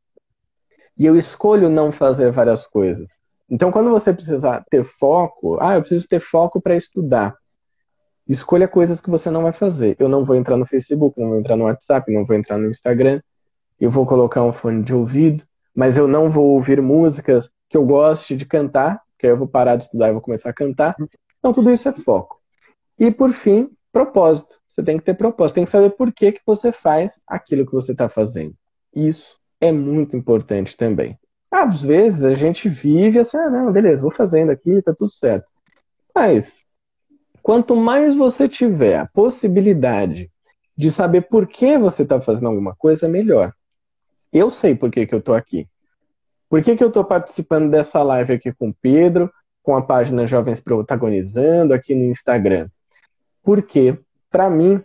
[0.98, 3.20] E eu escolho não fazer várias coisas.
[3.50, 7.36] Então, quando você precisar ter foco, ah, eu preciso ter foco para estudar.
[8.28, 9.96] Escolha coisas que você não vai fazer.
[10.00, 12.68] Eu não vou entrar no Facebook, não vou entrar no WhatsApp, não vou entrar no
[12.68, 13.22] Instagram.
[13.80, 15.44] Eu vou colocar um fone de ouvido,
[15.76, 19.48] mas eu não vou ouvir músicas que eu goste de cantar, que aí eu vou
[19.48, 20.96] parar de estudar e vou começar a cantar.
[21.40, 22.40] Então, tudo isso é foco.
[22.98, 24.60] E, por fim, propósito.
[24.68, 27.72] Você tem que ter propósito, tem que saber por que, que você faz aquilo que
[27.72, 28.54] você está fazendo.
[28.94, 31.18] Isso é muito importante também.
[31.50, 35.50] Às vezes a gente vive assim, ah, não, beleza, vou fazendo aqui, tá tudo certo.
[36.14, 36.65] Mas,
[37.46, 40.32] quanto mais você tiver a possibilidade
[40.76, 43.54] de saber por que você está fazendo alguma coisa, melhor.
[44.34, 45.68] Eu sei por que, que eu estou aqui.
[46.50, 49.32] Por que, que eu estou participando dessa live aqui com o Pedro,
[49.62, 52.68] com a página Jovens Protagonizando aqui no Instagram?
[53.44, 53.96] Porque,
[54.32, 54.84] para mim,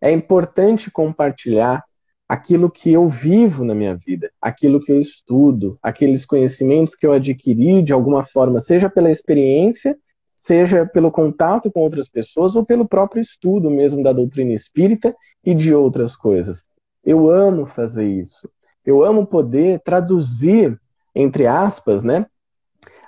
[0.00, 1.84] é importante compartilhar
[2.28, 7.12] aquilo que eu vivo na minha vida, aquilo que eu estudo, aqueles conhecimentos que eu
[7.12, 9.96] adquiri de alguma forma, seja pela experiência,
[10.40, 15.54] seja pelo contato com outras pessoas ou pelo próprio estudo mesmo da doutrina espírita e
[15.54, 16.64] de outras coisas.
[17.04, 18.50] Eu amo fazer isso.
[18.82, 20.80] Eu amo poder traduzir
[21.14, 22.24] entre aspas, né?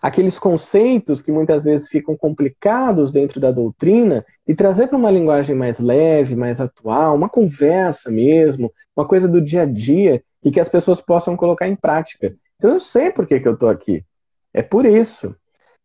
[0.03, 5.57] Aqueles conceitos que muitas vezes ficam complicados dentro da doutrina e trazer para uma linguagem
[5.57, 10.61] mais leve, mais atual, uma conversa mesmo, uma coisa do dia a dia e que
[10.61, 12.35] as pessoas possam colocar em prática.
[12.59, 14.05] Então eu sei por que, que eu estou aqui.
[14.53, 15.35] É por isso.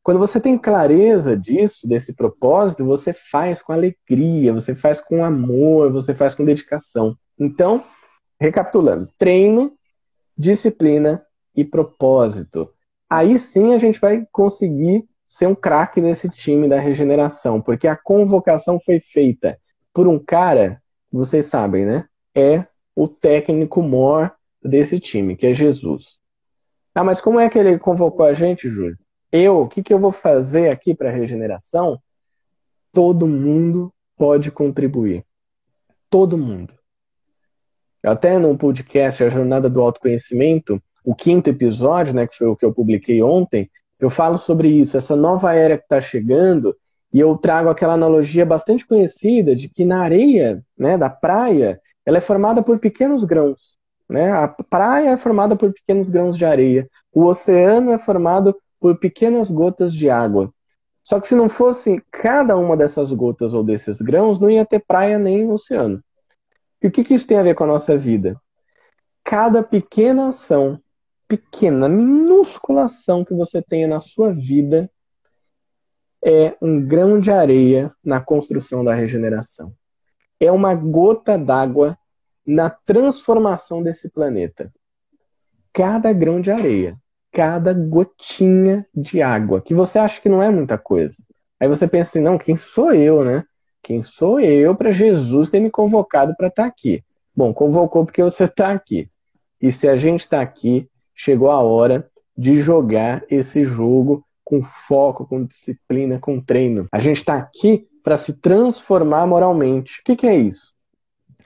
[0.07, 5.91] Quando você tem clareza disso, desse propósito, você faz com alegria, você faz com amor,
[5.91, 7.17] você faz com dedicação.
[7.37, 7.83] Então,
[8.39, 9.73] recapitulando: treino,
[10.37, 12.71] disciplina e propósito.
[13.09, 17.97] Aí sim a gente vai conseguir ser um craque nesse time da regeneração, porque a
[17.97, 19.59] convocação foi feita
[19.93, 22.05] por um cara, vocês sabem, né?
[22.33, 22.65] É
[22.95, 24.31] o técnico mor
[24.63, 26.21] desse time, que é Jesus.
[26.95, 28.97] Ah, mas como é que ele convocou a gente, Júlio?
[29.31, 31.99] Eu, o que, que eu vou fazer aqui para a regeneração?
[32.93, 35.25] Todo mundo pode contribuir.
[36.09, 36.73] Todo mundo.
[38.03, 42.63] Até no podcast A Jornada do Autoconhecimento, o quinto episódio, né, que foi o que
[42.63, 46.75] eu publiquei ontem, eu falo sobre isso, essa nova era que está chegando,
[47.11, 52.17] e eu trago aquela analogia bastante conhecida de que na areia né, da praia, ela
[52.17, 53.77] é formada por pequenos grãos.
[54.07, 54.31] Né?
[54.31, 59.49] A praia é formada por pequenos grãos de areia, o oceano é formado por pequenas
[59.49, 60.53] gotas de água.
[61.03, 64.79] Só que se não fosse cada uma dessas gotas ou desses grãos, não ia ter
[64.79, 66.03] praia nem oceano.
[66.81, 68.39] E o que, que isso tem a ver com a nossa vida?
[69.23, 70.79] Cada pequena ação
[71.27, 74.89] pequena, minúscula ação que você tenha na sua vida
[76.23, 79.73] é um grão de areia na construção da regeneração.
[80.39, 81.97] É uma gota d'água
[82.45, 84.71] na transformação desse planeta.
[85.73, 86.97] Cada grão de areia,
[87.31, 91.17] cada gotinha de água, que você acha que não é muita coisa.
[91.59, 93.43] Aí você pensa assim: não, quem sou eu, né?
[93.81, 97.03] Quem sou eu para Jesus ter me convocado para estar tá aqui?
[97.35, 99.09] Bom, convocou porque você está aqui.
[99.61, 105.25] E se a gente está aqui, chegou a hora de jogar esse jogo com foco,
[105.25, 106.87] com disciplina, com treino.
[106.91, 109.99] A gente está aqui para se transformar moralmente.
[109.99, 110.73] O que, que é isso?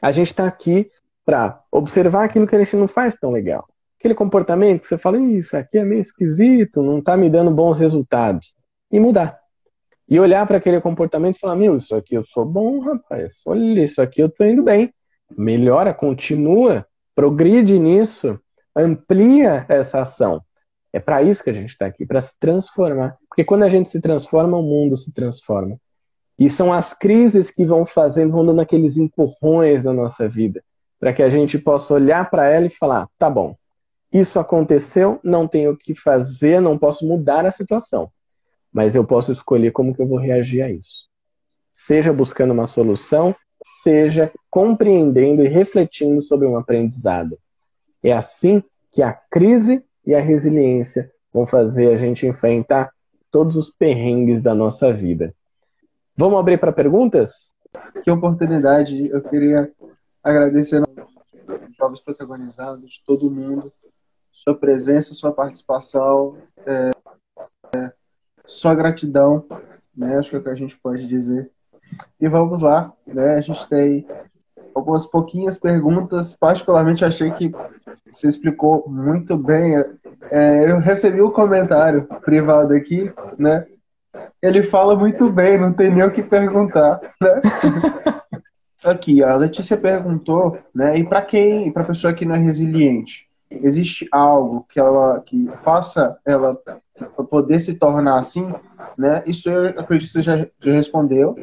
[0.02, 0.90] A gente está aqui
[1.26, 3.68] para observar aquilo que a gente não faz tão legal.
[4.02, 7.78] Aquele comportamento que você fala, isso aqui é meio esquisito, não está me dando bons
[7.78, 8.56] resultados.
[8.92, 9.40] E mudar.
[10.10, 13.42] E olhar para aquele comportamento e falar, meu, isso aqui eu sou bom, rapaz.
[13.46, 14.92] Olha, isso aqui eu estou indo bem.
[15.38, 16.86] Melhora, continua,
[17.16, 18.40] progride nisso
[18.76, 20.42] amplia essa ação.
[20.94, 23.16] É para isso que a gente está aqui, para se transformar.
[23.30, 25.78] Porque quando a gente se transforma, o mundo se transforma.
[26.38, 30.64] E são as crises que vão fazendo, vão dando aqueles empurrões na nossa vida,
[31.00, 33.56] para que a gente possa olhar para ela e falar: tá bom,
[34.12, 38.12] isso aconteceu, não tenho o que fazer, não posso mudar a situação,
[38.72, 41.08] mas eu posso escolher como que eu vou reagir a isso.
[41.74, 43.34] Seja buscando uma solução,
[43.84, 47.38] seja compreendendo e refletindo sobre um aprendizado.
[48.04, 48.62] É assim
[48.94, 52.92] que a crise e a resiliência vão fazer a gente enfrentar
[53.30, 55.34] todos os perrengues da nossa vida.
[56.18, 57.52] Vamos abrir para perguntas?
[58.04, 59.08] Que oportunidade!
[59.08, 59.72] Eu queria
[60.22, 61.12] agradecer aos
[61.78, 63.72] jovens protagonizados, todo mundo,
[64.32, 66.92] sua presença, sua participação, é,
[67.76, 67.92] é,
[68.46, 69.46] sua gratidão,
[69.96, 70.18] né?
[70.18, 71.52] Acho que é o que a gente pode dizer.
[72.20, 73.36] E vamos lá, né?
[73.36, 74.08] A gente tem
[74.74, 76.34] algumas pouquinhas perguntas.
[76.34, 77.52] Particularmente achei que
[78.12, 79.76] você explicou muito bem.
[80.30, 83.66] É, eu recebi um comentário privado aqui, né?
[84.42, 87.42] Ele fala muito bem, não tem nem o que perguntar, né?
[88.84, 90.98] aqui, a Letícia perguntou, né?
[90.98, 96.18] E para quem, para pessoa que não é resiliente, existe algo que ela que faça
[96.26, 96.58] ela
[97.30, 98.48] poder se tornar assim,
[98.98, 99.24] né?
[99.26, 101.36] Isso eu acredito que você já, já respondeu,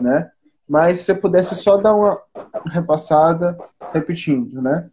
[0.00, 0.30] né?
[0.68, 2.20] Mas se você pudesse só dar uma
[2.66, 3.56] repassada,
[3.92, 4.88] repetindo, né?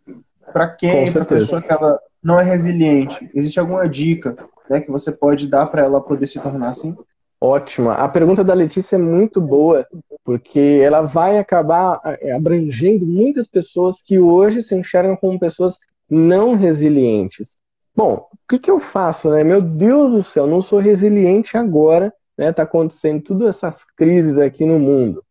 [0.51, 4.37] Para quem, para pessoa que ela não é resiliente, existe alguma dica,
[4.69, 6.95] né, que você pode dar para ela poder se tornar assim?
[7.41, 7.95] Ótima.
[7.95, 9.85] A pergunta da Letícia é muito boa,
[10.23, 15.77] porque ela vai acabar é, abrangendo muitas pessoas que hoje se enxergam como pessoas
[16.13, 17.59] não resilientes.
[17.95, 19.43] Bom, o que, que eu faço, né?
[19.43, 22.51] Meu Deus do céu, não sou resiliente agora, né?
[22.51, 25.23] Tá acontecendo todas essas crises aqui no mundo.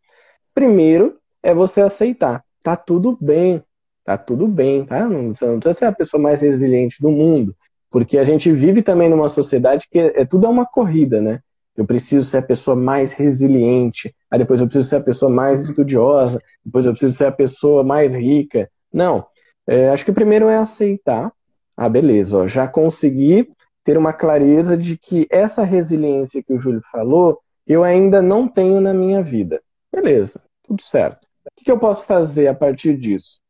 [0.55, 3.63] Primeiro é você aceitar, tá tudo bem,
[4.05, 5.09] tá tudo bem, tá?
[5.09, 7.55] Não, você não precisa ser a pessoa mais resiliente do mundo,
[7.91, 11.41] porque a gente vive também numa sociedade que é, é tudo é uma corrida, né?
[11.77, 15.61] Eu preciso ser a pessoa mais resiliente, aí depois eu preciso ser a pessoa mais
[15.61, 18.71] estudiosa, depois eu preciso ser a pessoa mais rica.
[18.93, 19.27] Não,
[19.67, 21.33] é, acho que o primeiro é aceitar.
[21.77, 23.51] Ah, beleza, ó, já consegui
[23.85, 28.81] ter uma clareza de que essa resiliência que o Júlio falou, eu ainda não tenho
[28.81, 29.61] na minha vida.
[29.93, 31.27] Beleza, tudo certo.
[31.59, 33.41] O que eu posso fazer a partir disso?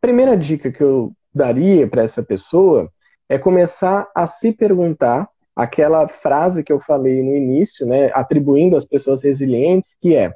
[0.00, 2.90] Primeira dica que eu daria para essa pessoa
[3.28, 8.84] é começar a se perguntar aquela frase que eu falei no início, né, atribuindo às
[8.84, 10.34] pessoas resilientes, que é: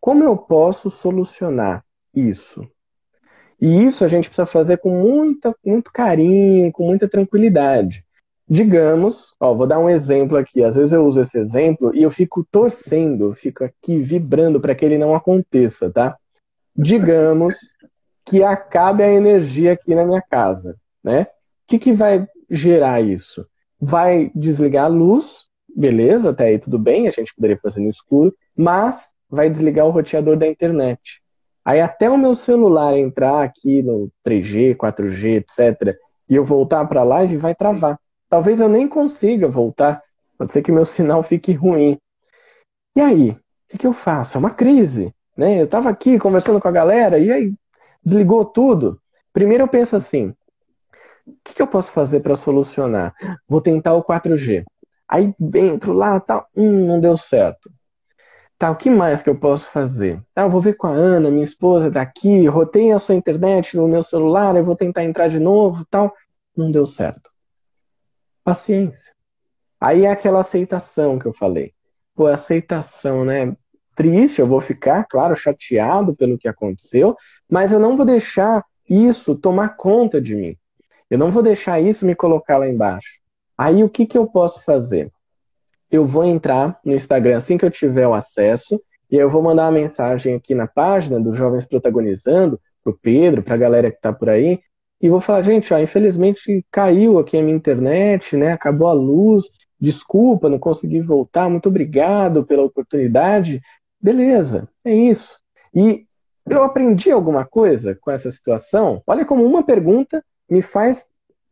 [0.00, 2.68] como eu posso solucionar isso?
[3.60, 8.04] E isso a gente precisa fazer com muita, muito carinho, com muita tranquilidade.
[8.48, 10.62] Digamos, ó, vou dar um exemplo aqui.
[10.62, 14.84] Às vezes eu uso esse exemplo e eu fico torcendo, fico aqui vibrando para que
[14.84, 16.16] ele não aconteça, tá?
[16.74, 17.56] Digamos
[18.24, 21.22] que acabe a energia aqui na minha casa, né?
[21.22, 21.26] O
[21.66, 23.46] que, que vai gerar isso?
[23.80, 28.34] Vai desligar a luz, beleza, até aí tudo bem, a gente poderia fazer no escuro,
[28.56, 31.20] mas vai desligar o roteador da internet.
[31.66, 35.98] Aí até o meu celular entrar aqui no 3G, 4G, etc,
[36.28, 37.98] e eu voltar para a live, vai travar.
[38.28, 40.00] Talvez eu nem consiga voltar.
[40.38, 41.98] Pode ser que meu sinal fique ruim.
[42.96, 43.30] E aí?
[43.30, 44.36] O que, eu faço?
[44.36, 45.12] É uma crise.
[45.36, 45.60] Né?
[45.60, 47.52] Eu estava aqui conversando com a galera e aí
[48.00, 49.00] desligou tudo.
[49.32, 50.32] Primeiro eu penso assim:
[51.26, 53.12] o que, eu posso fazer para solucionar?
[53.48, 54.64] Vou tentar o 4G.
[55.08, 57.68] Aí dentro lá, tá, hum, não deu certo.
[58.58, 60.22] Tá, o que mais que eu posso fazer?
[60.32, 63.86] Tá, eu vou ver com a Ana, minha esposa daqui, rotei a sua internet no
[63.86, 66.14] meu celular, eu vou tentar entrar de novo, tal.
[66.56, 67.30] Não deu certo.
[68.42, 69.12] Paciência.
[69.78, 71.74] Aí é aquela aceitação que eu falei.
[72.14, 73.54] Pô, aceitação, né?
[73.94, 77.14] Triste, eu vou ficar, claro, chateado pelo que aconteceu,
[77.50, 80.56] mas eu não vou deixar isso tomar conta de mim.
[81.10, 83.20] Eu não vou deixar isso me colocar lá embaixo.
[83.56, 85.12] Aí o que, que eu posso fazer?
[85.90, 89.64] Eu vou entrar no Instagram assim que eu tiver o acesso e eu vou mandar
[89.64, 94.28] uma mensagem aqui na página dos Jovens Protagonizando, pro Pedro, pra galera que tá por
[94.28, 94.60] aí,
[95.00, 98.52] e vou falar, gente, ó, infelizmente caiu aqui a minha internet, né?
[98.52, 99.44] Acabou a luz,
[99.78, 103.60] desculpa, não consegui voltar, muito obrigado pela oportunidade.
[104.00, 105.38] Beleza, é isso.
[105.74, 106.06] E
[106.48, 109.02] eu aprendi alguma coisa com essa situação?
[109.06, 111.04] Olha como uma pergunta me faz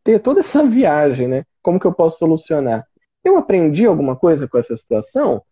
[0.03, 1.45] ter toda essa viagem, né?
[1.63, 2.87] Como que eu posso solucionar?
[3.25, 5.43] Eu aprendi alguma coisa com essa situação?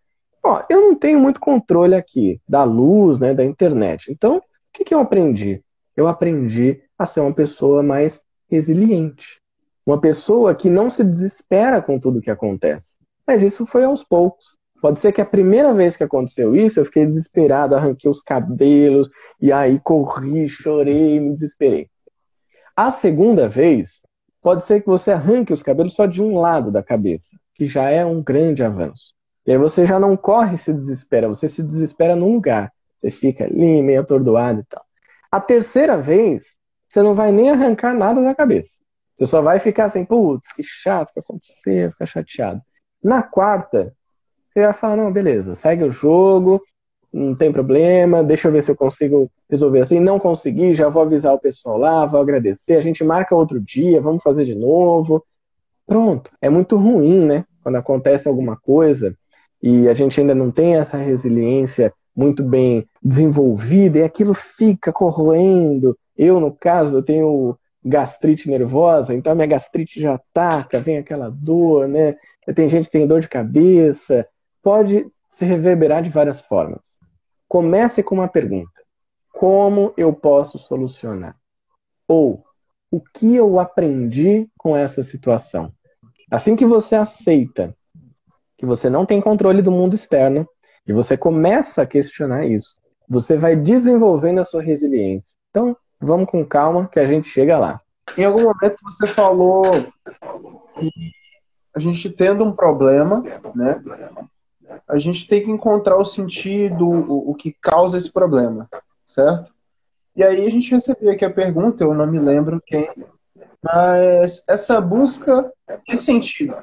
[0.45, 4.13] Ó, eu não tenho muito controle aqui da luz, né, da internet.
[4.13, 4.43] Então, o
[4.73, 5.65] que, que eu aprendi?
[5.97, 9.41] Eu aprendi a ser uma pessoa mais resiliente.
[9.87, 12.99] Uma pessoa que não se desespera com tudo que acontece.
[13.27, 14.57] Mas isso foi aos poucos.
[14.81, 19.09] Pode ser que a primeira vez que aconteceu isso, eu fiquei desesperado, arranquei os cabelos,
[19.41, 21.89] e aí corri, chorei, me desesperei.
[22.77, 24.03] A segunda vez,
[24.43, 27.91] pode ser que você arranque os cabelos só de um lado da cabeça que já
[27.91, 29.15] é um grande avanço.
[29.47, 32.73] E aí você já não corre e se desespera, você se desespera num lugar.
[33.01, 34.85] Você fica ali meio atordoado e tal.
[35.31, 36.57] A terceira vez,
[36.89, 38.79] você não vai nem arrancar nada da cabeça.
[39.17, 42.61] Você só vai ficar assim, putz, que chato que aconteceu, ficar chateado.
[43.03, 43.93] Na quarta,
[44.49, 46.63] você vai falar, não, beleza, segue o jogo,
[47.13, 49.99] não tem problema, deixa eu ver se eu consigo resolver assim.
[50.01, 54.01] Não consegui, já vou avisar o pessoal lá, vou agradecer, a gente marca outro dia,
[54.01, 55.25] vamos fazer de novo.
[55.87, 56.31] Pronto.
[56.41, 57.45] É muito ruim, né?
[57.63, 59.17] Quando acontece alguma coisa
[59.63, 65.97] e a gente ainda não tem essa resiliência muito bem desenvolvida e aquilo fica corroendo.
[66.17, 71.29] Eu, no caso, eu tenho gastrite nervosa, então a minha gastrite já ataca, vem aquela
[71.31, 72.17] dor, né?
[72.55, 74.27] Tem gente que tem dor de cabeça,
[74.63, 76.99] pode se reverberar de várias formas.
[77.49, 78.83] Comece com uma pergunta:
[79.33, 81.37] Como eu posso solucionar?
[82.07, 82.45] Ou
[82.93, 85.73] o que eu aprendi com essa situação?
[86.31, 87.75] Assim que você aceita
[88.59, 90.47] que você não tem controle do mundo externo
[90.87, 92.77] e você começa a questionar isso,
[93.09, 95.37] você vai desenvolvendo a sua resiliência.
[95.51, 97.81] Então, vamos com calma que a gente chega lá.
[98.17, 99.65] Em algum momento você falou
[100.79, 100.91] que
[101.75, 103.23] a gente tendo um problema,
[103.55, 103.83] né?
[104.87, 108.69] A gente tem que encontrar o sentido, o, o que causa esse problema,
[109.07, 109.51] certo?
[110.15, 112.89] E aí a gente recebeu aqui a pergunta, eu não me lembro quem,
[113.63, 115.51] mas essa busca
[115.89, 116.55] de sentido,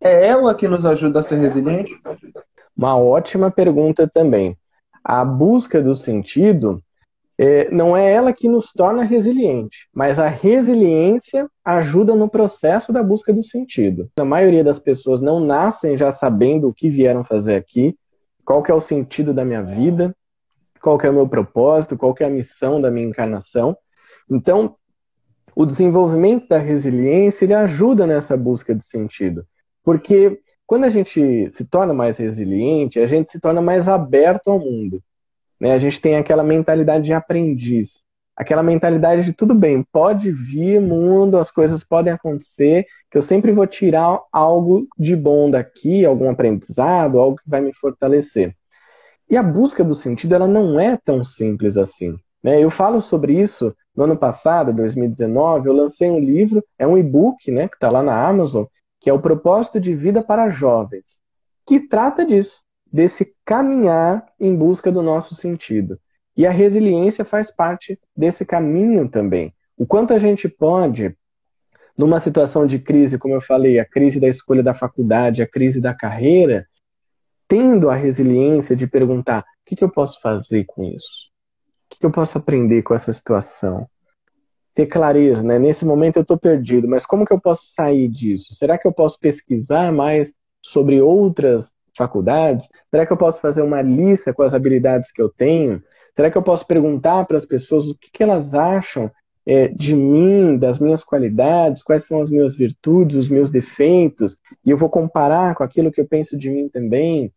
[0.00, 1.92] é ela que nos ajuda a ser resiliente?
[2.76, 4.56] Uma ótima pergunta também.
[5.02, 6.82] A busca do sentido
[7.38, 13.02] é, não é ela que nos torna resiliente, mas a resiliência ajuda no processo da
[13.02, 14.08] busca do sentido.
[14.18, 17.96] A maioria das pessoas não nascem já sabendo o que vieram fazer aqui,
[18.44, 20.14] qual que é o sentido da minha vida,
[20.86, 23.76] qual que é o meu propósito, qual que é a missão da minha encarnação.
[24.30, 24.76] Então,
[25.52, 29.44] o desenvolvimento da resiliência ele ajuda nessa busca de sentido.
[29.82, 34.60] Porque quando a gente se torna mais resiliente, a gente se torna mais aberto ao
[34.60, 35.02] mundo.
[35.58, 35.72] Né?
[35.72, 38.04] A gente tem aquela mentalidade de aprendiz,
[38.36, 43.50] aquela mentalidade de tudo bem, pode vir mundo, as coisas podem acontecer, que eu sempre
[43.50, 48.54] vou tirar algo de bom daqui, algum aprendizado, algo que vai me fortalecer.
[49.28, 52.16] E a busca do sentido ela não é tão simples assim.
[52.42, 52.62] Né?
[52.62, 57.50] Eu falo sobre isso no ano passado, 2019, eu lancei um livro, é um e-book,
[57.50, 58.64] né, que está lá na Amazon,
[59.00, 61.18] que é o propósito de vida para jovens,
[61.66, 62.60] que trata disso,
[62.92, 65.98] desse caminhar em busca do nosso sentido.
[66.36, 69.54] E a resiliência faz parte desse caminho também.
[69.76, 71.16] O quanto a gente pode,
[71.96, 75.80] numa situação de crise, como eu falei, a crise da escolha da faculdade, a crise
[75.80, 76.66] da carreira,
[77.48, 81.30] tendo a resiliência de perguntar: o que, que eu posso fazer com isso?
[81.86, 83.88] O que, que eu posso aprender com essa situação?
[84.76, 85.58] ter clareza, né?
[85.58, 88.54] Nesse momento eu estou perdido, mas como que eu posso sair disso?
[88.54, 92.68] Será que eu posso pesquisar mais sobre outras faculdades?
[92.90, 95.82] Será que eu posso fazer uma lista com as habilidades que eu tenho?
[96.14, 99.10] Será que eu posso perguntar para as pessoas o que, que elas acham
[99.46, 104.70] é, de mim, das minhas qualidades, quais são as minhas virtudes, os meus defeitos, e
[104.70, 107.32] eu vou comparar com aquilo que eu penso de mim também?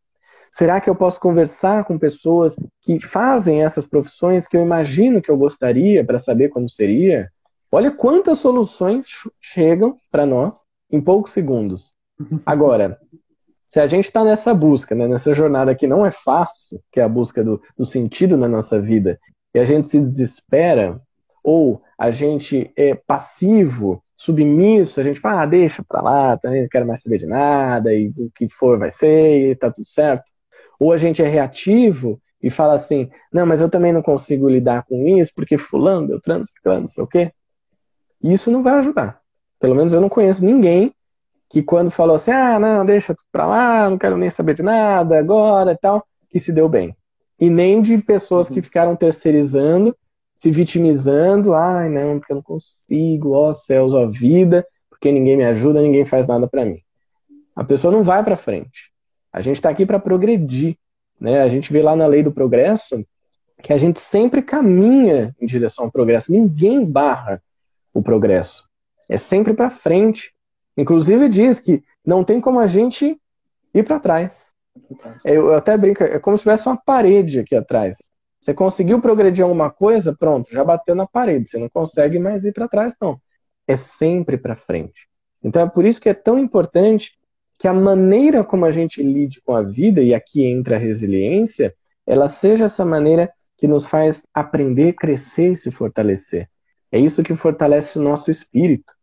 [0.51, 5.29] Será que eu posso conversar com pessoas que fazem essas profissões que eu imagino que
[5.29, 7.29] eu gostaria para saber como seria?
[7.71, 9.05] Olha quantas soluções
[9.39, 11.93] chegam para nós em poucos segundos.
[12.43, 12.99] Agora,
[13.67, 17.03] se a gente está nessa busca, né, nessa jornada que não é fácil, que é
[17.03, 19.19] a busca do, do sentido na nossa vida,
[19.53, 20.99] e a gente se desespera,
[21.43, 26.69] ou a gente é passivo, submisso, a gente fala, ah, deixa pra lá, também não
[26.69, 30.25] quero mais saber de nada, e o que for vai ser, e tá tudo certo.
[30.79, 34.83] Ou a gente é reativo e fala assim, não, mas eu também não consigo lidar
[34.83, 37.31] com isso, porque fulano, Beltrano, ciclano, não sei o quê.
[38.23, 39.19] Isso não vai ajudar.
[39.59, 40.93] Pelo menos eu não conheço ninguém
[41.49, 44.63] que quando falou assim, ah, não, deixa tudo pra lá, não quero nem saber de
[44.63, 46.95] nada agora e tal, que se deu bem.
[47.39, 48.55] E nem de pessoas uhum.
[48.55, 49.95] que ficaram terceirizando,
[50.39, 55.43] se vitimizando, ai, não, porque eu não consigo, ó céus, ó vida, porque ninguém me
[55.43, 56.79] ajuda, ninguém faz nada para mim.
[57.53, 58.89] A pessoa não vai para frente.
[59.33, 60.77] A gente está aqui para progredir.
[61.19, 61.41] Né?
[61.41, 63.05] A gente vê lá na lei do progresso
[63.61, 66.31] que a gente sempre caminha em direção ao progresso.
[66.31, 67.43] Ninguém barra
[67.93, 68.63] o progresso.
[69.09, 70.31] É sempre para frente.
[70.77, 73.19] Inclusive diz que não tem como a gente
[73.73, 74.53] ir para trás.
[75.25, 77.97] Eu até brinco, é como se tivesse uma parede aqui atrás.
[78.39, 81.49] Você conseguiu progredir alguma coisa, pronto, já bateu na parede.
[81.49, 83.19] Você não consegue mais ir para trás, não.
[83.67, 85.07] É sempre para frente.
[85.43, 87.17] Então é por isso que é tão importante
[87.57, 91.75] que a maneira como a gente lide com a vida, e aqui entra a resiliência,
[92.07, 96.49] ela seja essa maneira que nos faz aprender, crescer e se fortalecer.
[96.91, 98.93] É isso que fortalece o nosso espírito.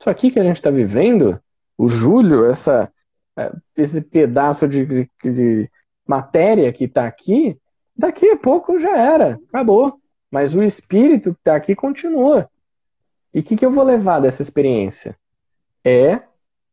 [0.00, 1.38] Isso aqui que a gente está vivendo,
[1.76, 2.90] o julho, essa
[3.36, 5.70] é, esse pedaço de, de, de
[6.06, 7.58] matéria que está aqui,
[7.96, 9.98] daqui a pouco já era, acabou.
[10.30, 12.50] Mas o espírito que está aqui continua.
[13.32, 15.16] E o que, que eu vou levar dessa experiência?
[15.84, 16.22] É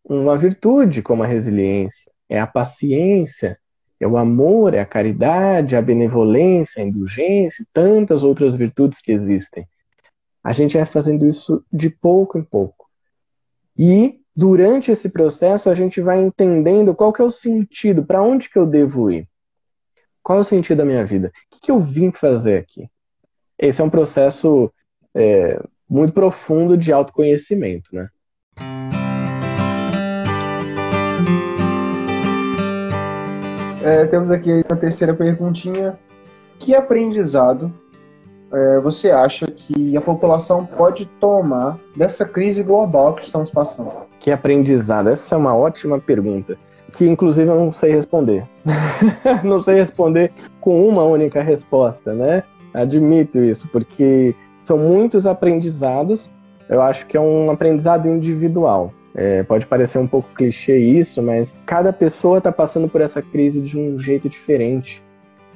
[0.03, 3.59] uma virtude como a resiliência, é a paciência,
[3.99, 9.67] é o amor, é a caridade, a benevolência, a indulgência, tantas outras virtudes que existem.
[10.43, 12.89] A gente vai fazendo isso de pouco em pouco.
[13.77, 18.49] E durante esse processo a gente vai entendendo qual que é o sentido, para onde
[18.49, 19.27] que eu devo ir.
[20.23, 21.29] Qual é o sentido da minha vida?
[21.29, 22.87] O que, que eu vim fazer aqui?
[23.57, 24.71] Esse é um processo
[25.15, 25.59] é,
[25.89, 28.07] muito profundo de autoconhecimento, né?
[33.83, 35.97] É, temos aqui uma terceira perguntinha.
[36.59, 37.73] Que aprendizado
[38.53, 43.91] é, você acha que a população pode tomar dessa crise global que estamos passando?
[44.19, 45.09] Que aprendizado?
[45.09, 46.59] Essa é uma ótima pergunta,
[46.93, 48.43] que inclusive eu não sei responder.
[49.43, 52.43] não sei responder com uma única resposta, né?
[52.73, 56.29] Admito isso, porque são muitos aprendizados.
[56.69, 58.93] Eu acho que é um aprendizado individual.
[59.13, 63.61] É, pode parecer um pouco clichê isso, mas cada pessoa está passando por essa crise
[63.61, 65.03] de um jeito diferente.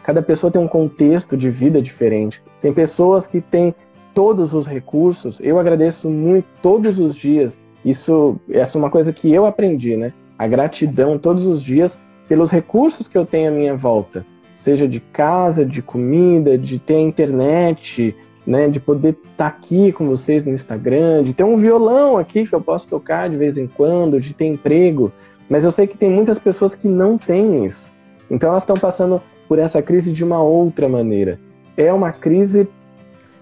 [0.03, 2.43] Cada pessoa tem um contexto de vida diferente.
[2.61, 3.73] Tem pessoas que têm
[4.13, 5.39] todos os recursos.
[5.41, 7.59] Eu agradeço muito todos os dias.
[7.83, 10.13] Isso, essa é uma coisa que eu aprendi, né?
[10.38, 14.99] A gratidão todos os dias pelos recursos que eu tenho à minha volta, seja de
[14.99, 18.15] casa, de comida, de ter internet,
[18.45, 22.45] né, de poder estar tá aqui com vocês no Instagram, de ter um violão aqui
[22.45, 25.11] que eu posso tocar de vez em quando, de ter emprego.
[25.49, 27.91] Mas eu sei que tem muitas pessoas que não têm isso.
[28.29, 31.39] Então elas estão passando por essa crise de uma outra maneira.
[31.77, 32.67] É uma crise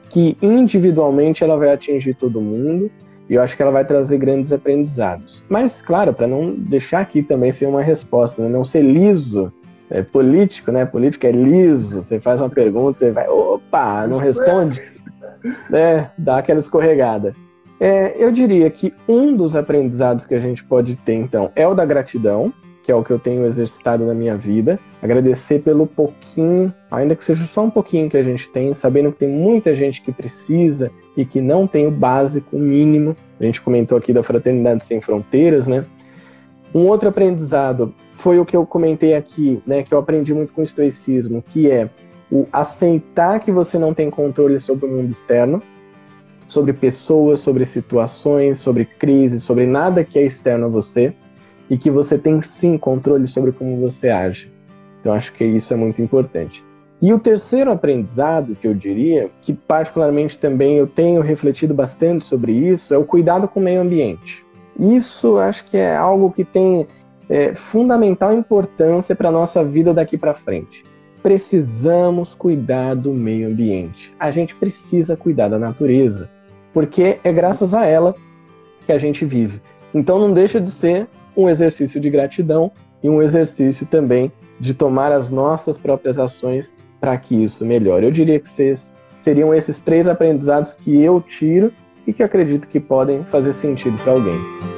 [0.09, 2.91] que individualmente ela vai atingir todo mundo
[3.33, 5.43] e eu acho que ela vai trazer grandes aprendizados.
[5.49, 8.47] Mas, claro, para não deixar aqui também ser uma resposta, né?
[8.47, 9.51] não ser liso,
[9.89, 10.85] é político, né?
[10.85, 12.03] Político é liso.
[12.03, 14.79] Você faz uma pergunta e vai, opa, não responde
[15.67, 17.35] né, dá aquela escorregada.
[17.79, 21.73] É, eu diria que um dos aprendizados que a gente pode ter, então, é o
[21.73, 22.53] da gratidão,
[22.83, 24.77] que é o que eu tenho exercitado na minha vida.
[25.01, 29.19] Agradecer pelo pouquinho, ainda que seja só um pouquinho que a gente tem, sabendo que
[29.19, 33.15] tem muita gente que precisa e que não tem o básico, o mínimo.
[33.39, 35.85] A gente comentou aqui da Fraternidade Sem Fronteiras, né?
[36.73, 40.61] Um outro aprendizado foi o que eu comentei aqui, né, que eu aprendi muito com
[40.61, 41.87] o estoicismo, que é
[42.31, 45.61] o aceitar que você não tem controle sobre o mundo externo,
[46.47, 51.13] sobre pessoas, sobre situações, sobre crises, sobre nada que é externo a você,
[51.69, 54.51] e que você tem sim controle sobre como você age.
[55.01, 56.63] Então acho que isso é muito importante.
[57.01, 62.53] E o terceiro aprendizado que eu diria, que particularmente também eu tenho refletido bastante sobre
[62.53, 64.45] isso, é o cuidado com o meio ambiente.
[64.79, 66.87] Isso acho que é algo que tem
[67.29, 70.85] é, fundamental importância para a nossa vida daqui para frente
[71.23, 74.13] precisamos cuidar do meio ambiente.
[74.19, 76.29] A gente precisa cuidar da natureza,
[76.73, 78.13] porque é graças a ela
[78.85, 79.61] que a gente vive.
[79.93, 82.71] Então não deixa de ser um exercício de gratidão
[83.01, 88.05] e um exercício também de tomar as nossas próprias ações para que isso melhore.
[88.05, 88.49] Eu diria que
[89.19, 91.71] seriam esses três aprendizados que eu tiro
[92.07, 94.72] e que acredito que podem fazer sentido para alguém.